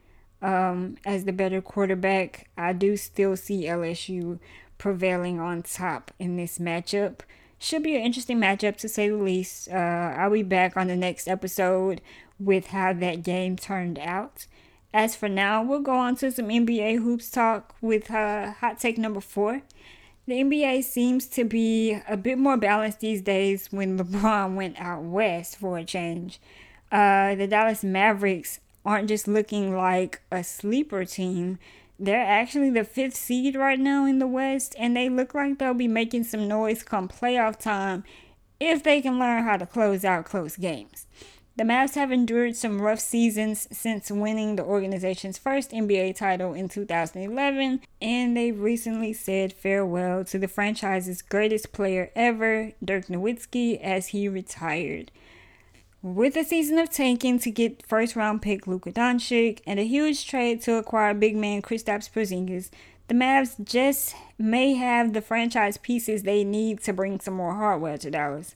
um, 0.43 0.99
as 1.07 1.25
the 1.25 1.33
better 1.33 1.63
quarterback. 1.63 2.51
I 2.59 2.75
do 2.75 2.95
still 2.99 3.39
see 3.39 3.65
LSU 3.65 4.39
prevailing 4.77 5.41
on 5.41 5.63
top 5.63 6.11
in 6.19 6.37
this 6.37 6.59
matchup. 6.59 7.21
Should 7.59 7.83
be 7.83 7.97
an 7.97 8.03
interesting 8.03 8.39
matchup 8.39 8.77
to 8.77 8.89
say 8.89 9.09
the 9.09 9.17
least. 9.17 9.69
Uh, 9.69 10.15
I'll 10.17 10.31
be 10.31 10.43
back 10.43 10.77
on 10.77 10.89
the 10.89 10.95
next 10.95 11.27
episode 11.27 12.03
with 12.39 12.69
how 12.69 12.93
that 12.93 13.23
game 13.23 13.57
turned 13.57 13.99
out. 13.99 14.47
As 14.93 15.15
for 15.15 15.29
now, 15.29 15.63
we'll 15.63 15.81
go 15.81 15.97
on 15.97 16.17
to 16.17 16.33
some 16.33 16.49
NBA 16.49 17.03
hoops 17.03 17.31
talk 17.31 17.75
with 17.81 18.11
uh, 18.11 18.53
hot 18.53 18.79
take 18.81 18.97
number 18.97 19.21
four. 19.21 19.63
The 20.27 20.35
NBA 20.35 20.85
seems 20.85 21.27
to 21.29 21.45
be 21.45 21.99
a 22.09 22.17
bit 22.17 22.39
more 22.39 22.57
balanced 22.57 23.01
these 23.01 23.23
days 23.23 23.69
when 23.71 23.99
LeBron 23.99 24.55
went 24.57 24.81
out 24.81 25.03
west 25.03 25.57
for 25.57 25.79
a 25.79 25.85
change. 25.85 26.41
Uh, 26.91 27.35
the 27.35 27.47
Dallas 27.47 27.85
Mavericks 27.85 28.61
aren't 28.85 29.09
just 29.09 29.29
looking 29.29 29.77
like 29.77 30.21
a 30.31 30.43
sleeper 30.43 31.05
team. 31.05 31.59
They're 31.99 32.25
actually 32.25 32.71
the 32.71 32.85
fifth 32.85 33.17
seed 33.17 33.57
right 33.57 33.79
now 33.79 34.07
in 34.07 34.19
the 34.19 34.27
West, 34.27 34.75
and 34.79 34.97
they 34.97 35.09
look 35.09 35.35
like 35.35 35.59
they'll 35.59 35.75
be 35.75 35.89
making 35.89 36.25
some 36.25 36.47
noise 36.47 36.83
come 36.83 37.09
playoff 37.09 37.59
time 37.59 38.05
if 38.61 38.83
they 38.83 39.01
can 39.01 39.19
learn 39.19 39.45
how 39.45 39.57
to 39.57 39.67
close 39.67 40.05
out 40.05 40.25
close 40.25 40.57
games. 40.57 41.07
The 41.59 41.65
Mavs 41.65 41.97
have 41.97 42.13
endured 42.13 42.55
some 42.55 42.81
rough 42.81 43.01
seasons 43.01 43.67
since 43.73 44.13
winning 44.13 44.55
the 44.55 44.63
organization's 44.63 45.39
first 45.39 45.73
NBA 45.73 46.15
title 46.15 46.55
in 46.55 46.69
2011, 46.69 47.81
and 48.01 48.37
they've 48.37 48.57
recently 48.57 49.13
said 49.13 49.53
farewell 49.53 50.25
to 50.27 50.39
the 50.39 50.47
franchise's 50.47 51.21
greatest 51.21 51.73
player 51.73 52.13
ever, 52.15 52.75
Dirk 52.85 53.07
Nowitzki, 53.07 53.81
as 53.81 54.09
he 54.09 54.29
retired. 54.29 55.11
With 56.01 56.37
a 56.37 56.45
season 56.45 56.79
of 56.79 56.91
tanking 56.91 57.41
to 57.41 57.51
get 57.51 57.85
first 57.85 58.15
round 58.15 58.41
pick 58.41 58.69
Luka 58.69 58.93
Doncic 58.93 59.59
and 59.67 59.81
a 59.81 59.83
huge 59.83 60.29
trade 60.29 60.63
to 60.63 60.77
acquire 60.77 61.13
big 61.13 61.35
man 61.35 61.61
Kristaps 61.61 62.09
Porzingis, 62.09 62.71
the 63.09 63.15
Mavs 63.15 63.65
just 63.65 64.15
may 64.39 64.75
have 64.75 65.13
the 65.13 65.21
franchise 65.21 65.77
pieces 65.77 66.23
they 66.23 66.45
need 66.45 66.81
to 66.85 66.93
bring 66.93 67.19
some 67.19 67.35
more 67.35 67.55
hardware 67.55 67.99
to 67.99 68.13
Dallas. 68.13 68.55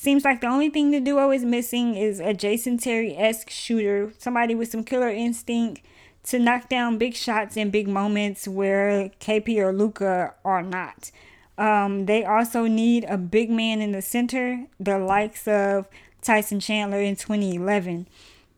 Seems 0.00 0.24
like 0.24 0.40
the 0.40 0.46
only 0.46 0.70
thing 0.70 0.92
the 0.92 0.98
duo 0.98 1.30
is 1.30 1.44
missing 1.44 1.94
is 1.94 2.20
a 2.20 2.32
Jason 2.32 2.78
Terry 2.78 3.14
esque 3.14 3.50
shooter, 3.50 4.14
somebody 4.16 4.54
with 4.54 4.70
some 4.70 4.82
killer 4.82 5.10
instinct 5.10 5.82
to 6.22 6.38
knock 6.38 6.70
down 6.70 6.96
big 6.96 7.14
shots 7.14 7.54
in 7.54 7.68
big 7.68 7.86
moments 7.86 8.48
where 8.48 9.10
KP 9.20 9.58
or 9.58 9.74
Luka 9.74 10.32
are 10.42 10.62
not. 10.62 11.10
Um, 11.58 12.06
they 12.06 12.24
also 12.24 12.64
need 12.64 13.04
a 13.10 13.18
big 13.18 13.50
man 13.50 13.82
in 13.82 13.92
the 13.92 14.00
center, 14.00 14.64
the 14.78 14.98
likes 14.98 15.46
of 15.46 15.86
Tyson 16.22 16.60
Chandler 16.60 17.02
in 17.02 17.14
2011. 17.16 18.08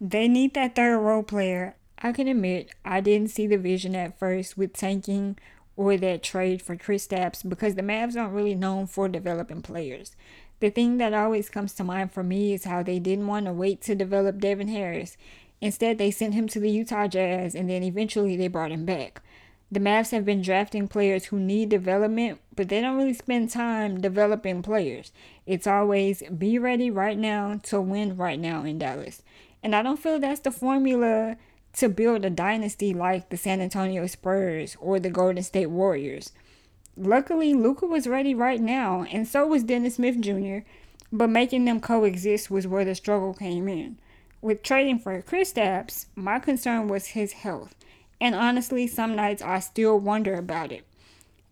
They 0.01 0.29
need 0.29 0.55
that 0.55 0.77
third 0.77 1.01
role 1.01 1.25
player. 1.25 1.75
I 1.99 2.13
can 2.13 2.29
admit 2.29 2.71
I 2.85 3.01
didn't 3.01 3.33
see 3.33 3.49
the 3.49 3.59
vision 3.59 3.97
at 3.97 4.17
first 4.17 4.57
with 4.57 4.75
tanking 4.75 5.37
or 5.77 5.97
that 5.97 6.23
trade 6.23 6.63
for 6.63 6.77
Kristaps 6.77 7.49
because 7.49 7.75
the 7.75 7.83
Mavs 7.83 8.17
aren't 8.17 8.35
really 8.35 8.55
known 8.55 8.87
for 8.87 9.09
developing 9.09 9.63
players. 9.63 10.15
The 10.63 10.71
thing 10.71 10.99
that 10.99 11.13
always 11.13 11.51
comes 11.51 11.73
to 11.73 11.83
mind 11.83 12.13
for 12.13 12.23
me 12.23 12.53
is 12.53 12.63
how 12.63 12.85
they 12.85 13.01
didn't 13.01 13.27
want 13.27 13.47
to 13.47 13.53
wait 13.53 13.81
to 13.81 13.97
develop 13.97 14.39
Devin 14.39 14.69
Harris. 14.69 15.17
Instead, 15.61 15.99
they 15.99 16.13
sent 16.13 16.35
him 16.35 16.47
to 16.47 16.61
the 16.61 16.71
Utah 16.71 17.09
Jazz 17.09 17.57
and 17.57 17.69
then 17.69 17.83
eventually 17.83 18.37
they 18.37 18.47
brought 18.47 18.71
him 18.71 18.85
back. 18.85 19.23
The 19.73 19.81
Mavs 19.81 20.13
have 20.13 20.25
been 20.25 20.41
drafting 20.41 20.87
players 20.87 21.25
who 21.25 21.41
need 21.41 21.69
development, 21.69 22.39
but 22.55 22.69
they 22.69 22.81
don't 22.81 22.97
really 22.97 23.13
spend 23.13 23.51
time 23.51 24.01
developing 24.01 24.63
players. 24.63 25.11
It's 25.47 25.67
always 25.67 26.23
be 26.39 26.61
ready 26.61 26.93
right 26.93 27.19
now 27.19 27.59
to 27.65 27.81
win 27.81 28.17
right 28.17 28.39
now 28.39 28.63
in 28.63 28.79
Dallas. 28.79 29.25
And 29.65 29.75
I 29.75 29.83
don't 29.83 29.99
feel 29.99 30.21
that's 30.21 30.39
the 30.39 30.53
formula 30.53 31.39
to 31.73 31.89
build 31.89 32.25
a 32.25 32.31
dynasty 32.31 32.95
like 32.95 33.31
the 33.31 33.37
San 33.37 33.61
Antonio 33.61 34.07
Spurs 34.07 34.77
or 34.79 35.01
the 35.01 35.11
Golden 35.11 35.43
State 35.43 35.71
Warriors. 35.71 36.31
Luckily, 36.97 37.55
Luka 37.55 37.87
was 37.87 38.07
ready 38.07 38.35
right 38.35 38.61
now, 38.61 39.07
and 39.11 39.27
so 39.27 39.47
was 39.47 39.65
Dennis 39.65 39.95
Smith 39.95 40.21
Jr., 40.21 40.59
but 41.11 41.31
making 41.31 41.65
them 41.65 41.81
coexist 41.81 42.51
was 42.51 42.67
where 42.67 42.85
the 42.85 42.95
struggle 42.95 43.33
came 43.33 43.67
in. 43.67 43.99
With 44.43 44.63
trading 44.63 44.99
for 44.99 45.23
Chris 45.23 45.55
Kristaps, 45.55 46.07
my 46.15 46.39
concern 46.39 46.89
was 46.89 47.09
his 47.09 47.33
health, 47.33 47.75
and 48.21 48.35
honestly, 48.35 48.87
some 48.87 49.17
nights 49.17 49.41
I 49.41 49.61
still 49.61 49.99
wonder 49.99 50.35
about 50.35 50.71
it. 50.71 50.85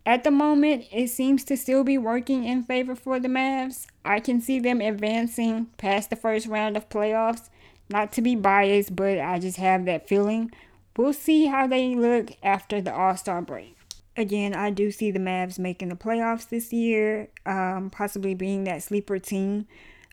At 0.04 0.24
the 0.24 0.30
moment, 0.30 0.84
it 0.92 1.08
seems 1.08 1.42
to 1.44 1.56
still 1.56 1.84
be 1.84 1.96
working 1.96 2.44
in 2.44 2.62
favor 2.62 2.94
for 2.94 3.18
the 3.18 3.28
Mavs. 3.28 3.86
I 4.04 4.20
can 4.20 4.42
see 4.42 4.58
them 4.58 4.82
advancing 4.82 5.66
past 5.78 6.10
the 6.10 6.16
first 6.16 6.48
round 6.48 6.76
of 6.76 6.90
playoffs. 6.90 7.48
Not 7.88 8.12
to 8.12 8.22
be 8.22 8.36
biased, 8.36 8.94
but 8.94 9.18
I 9.18 9.38
just 9.38 9.56
have 9.56 9.86
that 9.86 10.06
feeling. 10.06 10.50
We'll 10.96 11.14
see 11.14 11.46
how 11.46 11.66
they 11.66 11.94
look 11.94 12.32
after 12.42 12.82
the 12.82 12.94
All 12.94 13.16
Star 13.16 13.40
break 13.40 13.76
again, 14.16 14.54
I 14.54 14.70
do 14.70 14.90
see 14.90 15.10
the 15.10 15.18
Mavs 15.18 15.58
making 15.58 15.88
the 15.88 15.96
playoffs 15.96 16.48
this 16.48 16.72
year, 16.72 17.28
um, 17.46 17.90
possibly 17.90 18.34
being 18.34 18.64
that 18.64 18.82
sleeper 18.82 19.18
team. 19.18 19.66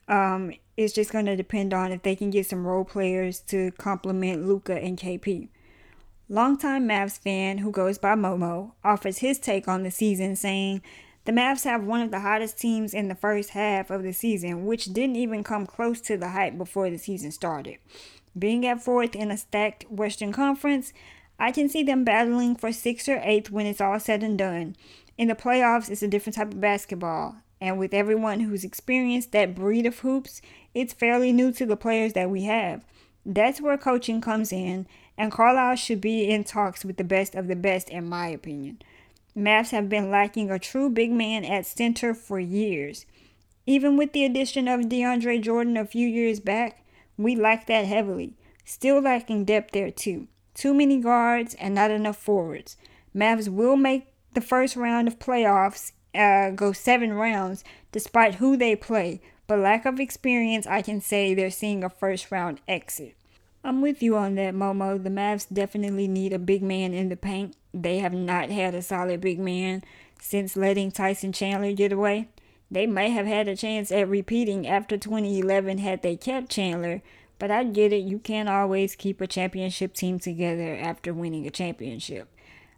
Um, 0.08 0.54
it's 0.78 0.94
just 0.94 1.12
going 1.12 1.26
to 1.26 1.36
depend 1.36 1.74
on 1.74 1.92
if 1.92 2.04
they 2.04 2.16
can 2.16 2.30
get 2.30 2.46
some 2.46 2.66
role 2.66 2.86
players 2.86 3.40
to 3.42 3.72
complement 3.72 4.46
Luka 4.46 4.78
and 4.78 4.98
KP. 4.98 5.50
Longtime 6.30 6.88
Mavs 6.88 7.18
fan 7.18 7.60
who 7.60 7.72
goes 7.72 7.98
by 7.98 8.14
Momo 8.14 8.74
offers 8.84 9.20
his 9.20 9.40
take 9.40 9.68
on 9.68 9.84
the 9.84 9.92
season, 9.92 10.36
saying 10.36 10.82
the 11.26 11.32
Mavs 11.32 11.64
have 11.64 11.84
one 11.84 12.02
of 12.02 12.12
the 12.12 12.20
hottest 12.20 12.60
teams 12.60 12.94
in 12.94 13.08
the 13.08 13.16
first 13.16 13.52
half 13.52 13.90
of 13.90 14.04
the 14.04 14.14
season, 14.14 14.66
which 14.66 14.86
didn't 14.86 15.16
even 15.16 15.44
come 15.44 15.66
close 15.66 16.00
to 16.02 16.18
the 16.18 16.30
hype 16.30 16.58
before 16.58 16.90
the 16.90 16.98
season 16.98 17.32
started. 17.32 17.78
Being 18.38 18.66
at 18.68 18.84
fourth 18.84 19.16
in 19.16 19.32
a 19.32 19.38
stacked 19.38 19.90
Western 19.90 20.32
Conference, 20.32 20.94
I 21.40 21.52
can 21.52 21.70
see 21.70 21.84
them 21.84 22.04
battling 22.04 22.56
for 22.56 22.72
sixth 22.72 23.08
or 23.08 23.22
eighth 23.24 23.52
when 23.52 23.68
it's 23.68 23.82
all 23.82 24.00
said 24.00 24.24
and 24.24 24.38
done. 24.38 24.76
In 25.18 25.28
the 25.28 25.36
playoffs, 25.36 25.90
it's 25.90 26.02
a 26.02 26.08
different 26.08 26.36
type 26.36 26.52
of 26.52 26.62
basketball. 26.62 27.36
And 27.62 27.78
with 27.78 27.94
everyone 27.94 28.42
who's 28.42 28.64
experienced 28.64 29.32
that 29.32 29.56
breed 29.56 29.86
of 29.86 30.00
hoops, 30.00 30.42
it's 30.74 30.94
fairly 30.94 31.32
new 31.32 31.52
to 31.54 31.66
the 31.66 31.78
players 31.78 32.14
that 32.14 32.30
we 32.30 32.44
have. 32.44 32.84
That's 33.26 33.62
where 33.62 33.78
coaching 33.78 34.22
comes 34.22 34.52
in, 34.52 34.88
and 35.18 35.32
Carlisle 35.32 35.76
should 35.76 36.02
be 36.02 36.30
in 36.30 36.44
talks 36.44 36.86
with 36.86 36.98
the 36.98 37.04
best 37.04 37.36
of 37.36 37.48
the 37.48 37.56
best, 37.56 37.90
in 37.90 38.08
my 38.08 38.28
opinion. 38.28 38.82
Mavs 39.36 39.72
have 39.72 39.90
been 39.90 40.10
lacking 40.10 40.50
a 40.50 40.60
true 40.60 40.90
big 40.90 41.12
man 41.12 41.44
at 41.44 41.66
center 41.66 42.14
for 42.14 42.40
years. 42.40 43.06
Even 43.66 43.98
with 43.98 44.14
the 44.14 44.24
addition 44.24 44.68
of 44.68 44.82
DeAndre 44.82 45.42
Jordan 45.42 45.78
a 45.78 45.86
few 45.86 46.08
years 46.08 46.40
back, 46.40 46.84
we 47.18 47.36
lack 47.36 47.68
that 47.68 47.86
heavily. 47.86 48.34
Still 48.66 49.02
lacking 49.02 49.46
depth 49.46 49.72
there, 49.72 49.92
too 49.92 50.28
too 50.58 50.74
many 50.74 51.00
guards, 51.00 51.54
and 51.56 51.76
not 51.76 51.92
enough 51.92 52.18
forwards. 52.18 52.76
Mavs 53.16 53.48
will 53.48 53.78
make 53.78 54.08
the 54.34 54.42
first 54.42 54.76
round 54.76 55.08
of 55.08 55.20
playoffs, 55.20 55.92
uh, 56.14 56.50
go 56.50 56.74
seven 56.74 57.14
rounds, 57.14 57.64
despite 57.92 58.36
who 58.36 58.58
they 58.58 58.76
play. 58.76 59.22
But 59.46 59.60
lack 59.60 59.86
of 59.86 60.00
experience, 60.00 60.68
I 60.68 60.82
can 60.82 61.00
say 61.00 61.34
they're 61.34 61.52
seeing 61.52 61.84
a 61.84 61.90
first 61.90 62.32
round 62.32 62.60
exit. 62.68 63.16
I'm 63.64 63.82
with 63.82 64.02
you 64.02 64.16
on 64.18 64.36
that, 64.36 64.54
Momo. 64.54 65.02
The 65.02 65.10
Mavs 65.10 65.48
definitely 65.52 66.08
need 66.08 66.34
a 66.34 66.40
big 66.40 66.62
man 66.62 66.94
in 66.94 67.10
the 67.10 67.16
paint. 67.16 67.56
They 67.74 68.00
have 68.00 68.14
not 68.14 68.50
had 68.50 68.76
a 68.76 68.82
solid 68.82 69.22
big 69.22 69.40
man 69.40 69.84
since 70.20 70.58
letting 70.58 70.92
Tyson 70.92 71.32
Chandler 71.32 71.74
get 71.74 71.92
away. 71.92 72.30
They 72.70 72.86
may 72.86 73.12
have 73.12 73.26
had 73.26 73.48
a 73.48 73.56
chance 73.56 73.92
at 73.92 74.10
repeating 74.10 74.68
after 74.68 74.98
2011 74.98 75.78
had 75.78 76.02
they 76.02 76.18
kept 76.18 76.50
Chandler, 76.50 77.02
but 77.40 77.52
I 77.52 77.64
get 77.64 77.94
it, 77.94 78.04
you 78.04 78.20
can't 78.20 78.50
always 78.50 78.96
keep 78.96 79.22
a 79.22 79.28
championship 79.28 79.94
team 79.94 80.20
together 80.20 80.76
after 80.76 81.14
winning 81.14 81.46
a 81.48 81.52
championship. 81.52 82.28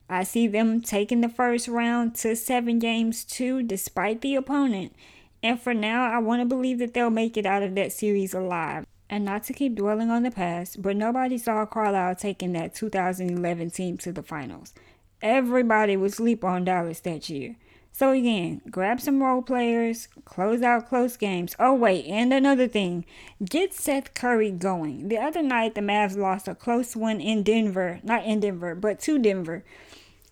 I 0.10 0.24
see 0.24 0.48
them 0.48 0.82
taking 0.82 1.22
the 1.22 1.30
first 1.30 1.68
round 1.68 2.16
to 2.16 2.36
seven 2.36 2.80
games 2.80 3.24
too, 3.24 3.62
despite 3.62 4.22
the 4.22 4.36
opponent. 4.36 4.96
And 5.44 5.62
for 5.62 5.74
now, 5.74 6.12
I 6.12 6.18
want 6.18 6.42
to 6.42 6.46
believe 6.46 6.80
that 6.80 6.94
they'll 6.94 7.10
make 7.10 7.38
it 7.38 7.46
out 7.46 7.64
of 7.64 7.76
that 7.76 7.94
series 7.94 8.34
alive. 8.34 8.86
And 9.10 9.26
not 9.26 9.44
to 9.46 9.54
keep 9.54 9.76
dwelling 9.76 10.10
on 10.10 10.24
the 10.24 10.32
past, 10.32 10.82
but 10.82 10.96
nobody 10.96 11.38
saw 11.38 11.66
Carlisle 11.66 12.16
taking 12.16 12.54
that 12.54 12.76
2011 12.76 13.72
team 13.72 13.98
to 14.00 14.12
the 14.12 14.22
finals. 14.22 14.74
Everybody 15.22 15.98
would 15.98 16.14
sleep 16.14 16.44
on 16.44 16.66
Dallas 16.66 17.00
that 17.02 17.30
year. 17.30 17.56
So 18.00 18.12
again, 18.12 18.62
grab 18.72 19.02
some 19.02 19.22
role 19.22 19.42
players, 19.42 20.08
close 20.24 20.62
out 20.62 20.88
close 20.88 21.18
games. 21.18 21.54
Oh 21.60 21.74
wait, 21.74 22.06
and 22.06 22.32
another 22.32 22.66
thing, 22.66 23.04
get 23.44 23.74
Seth 23.74 24.14
Curry 24.14 24.52
going. 24.52 25.10
The 25.10 25.18
other 25.18 25.44
night, 25.44 25.76
the 25.76 25.82
Mavs 25.82 26.16
lost 26.16 26.48
a 26.48 26.56
close 26.56 26.96
one 26.96 27.20
in 27.20 27.44
Denver, 27.44 28.00
not 28.02 28.24
in 28.24 28.40
Denver, 28.40 28.74
but 28.74 29.02
to 29.02 29.20
Denver. 29.20 29.66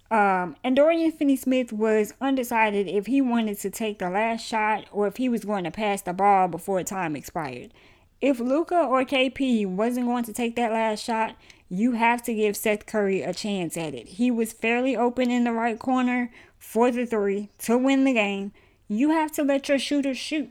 Um, 0.09 0.55
and 0.63 0.77
Dorian 0.77 1.11
Finney-Smith 1.11 1.73
was 1.73 2.13
undecided 2.21 2.87
if 2.87 3.07
he 3.07 3.19
wanted 3.19 3.59
to 3.59 3.69
take 3.69 3.99
the 3.99 4.09
last 4.09 4.47
shot 4.47 4.85
or 4.93 5.05
if 5.07 5.17
he 5.17 5.27
was 5.27 5.43
going 5.43 5.65
to 5.65 5.71
pass 5.71 6.01
the 6.01 6.13
ball 6.13 6.47
before 6.47 6.81
time 6.83 7.17
expired. 7.17 7.73
If 8.21 8.39
Luka 8.39 8.79
or 8.79 9.03
KP 9.03 9.67
wasn't 9.67 10.07
going 10.07 10.23
to 10.23 10.31
take 10.31 10.55
that 10.55 10.71
last 10.71 11.03
shot, 11.03 11.35
you 11.69 11.91
have 11.91 12.23
to 12.23 12.33
give 12.33 12.55
Seth 12.55 12.85
Curry 12.85 13.21
a 13.21 13.33
chance 13.33 13.75
at 13.75 13.93
it. 13.93 14.07
He 14.07 14.31
was 14.31 14.53
fairly 14.53 14.95
open 14.95 15.29
in 15.29 15.43
the 15.43 15.51
right 15.51 15.77
corner, 15.77 16.31
for 16.59 16.91
the 16.91 17.05
three 17.05 17.49
to 17.59 17.77
win 17.77 18.03
the 18.03 18.13
game, 18.13 18.51
you 18.87 19.11
have 19.11 19.31
to 19.33 19.43
let 19.43 19.69
your 19.69 19.79
shooters 19.79 20.17
shoot. 20.17 20.49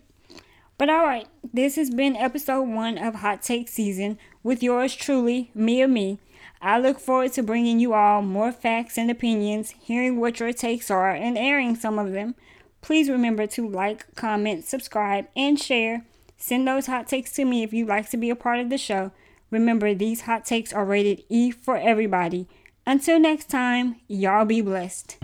But 0.78 0.90
all 0.90 1.04
right, 1.06 1.26
this 1.54 1.76
has 1.76 1.90
been 1.90 2.16
episode 2.16 2.68
one 2.68 2.98
of 2.98 3.16
Hot 3.16 3.42
Take 3.42 3.68
Season 3.68 4.18
with 4.42 4.62
yours 4.62 4.94
truly, 4.94 5.50
Mia 5.54 5.88
Me. 5.88 6.18
I 6.60 6.78
look 6.78 6.98
forward 6.98 7.32
to 7.34 7.42
bringing 7.42 7.80
you 7.80 7.94
all 7.94 8.22
more 8.22 8.52
facts 8.52 8.98
and 8.98 9.10
opinions, 9.10 9.74
hearing 9.80 10.20
what 10.20 10.40
your 10.40 10.52
takes 10.52 10.90
are, 10.90 11.10
and 11.10 11.38
airing 11.38 11.76
some 11.76 11.98
of 11.98 12.12
them. 12.12 12.34
Please 12.82 13.08
remember 13.08 13.46
to 13.48 13.68
like, 13.68 14.14
comment, 14.16 14.64
subscribe, 14.64 15.26
and 15.34 15.58
share. 15.58 16.04
Send 16.36 16.68
those 16.68 16.86
hot 16.86 17.08
takes 17.08 17.32
to 17.32 17.44
me 17.44 17.62
if 17.62 17.72
you'd 17.72 17.88
like 17.88 18.10
to 18.10 18.16
be 18.16 18.30
a 18.30 18.36
part 18.36 18.60
of 18.60 18.68
the 18.68 18.78
show. 18.78 19.12
Remember, 19.50 19.94
these 19.94 20.22
hot 20.22 20.44
takes 20.44 20.72
are 20.72 20.84
rated 20.84 21.24
E 21.28 21.50
for 21.50 21.76
everybody. 21.76 22.48
Until 22.86 23.18
next 23.18 23.48
time, 23.48 23.96
y'all 24.08 24.44
be 24.44 24.60
blessed. 24.60 25.16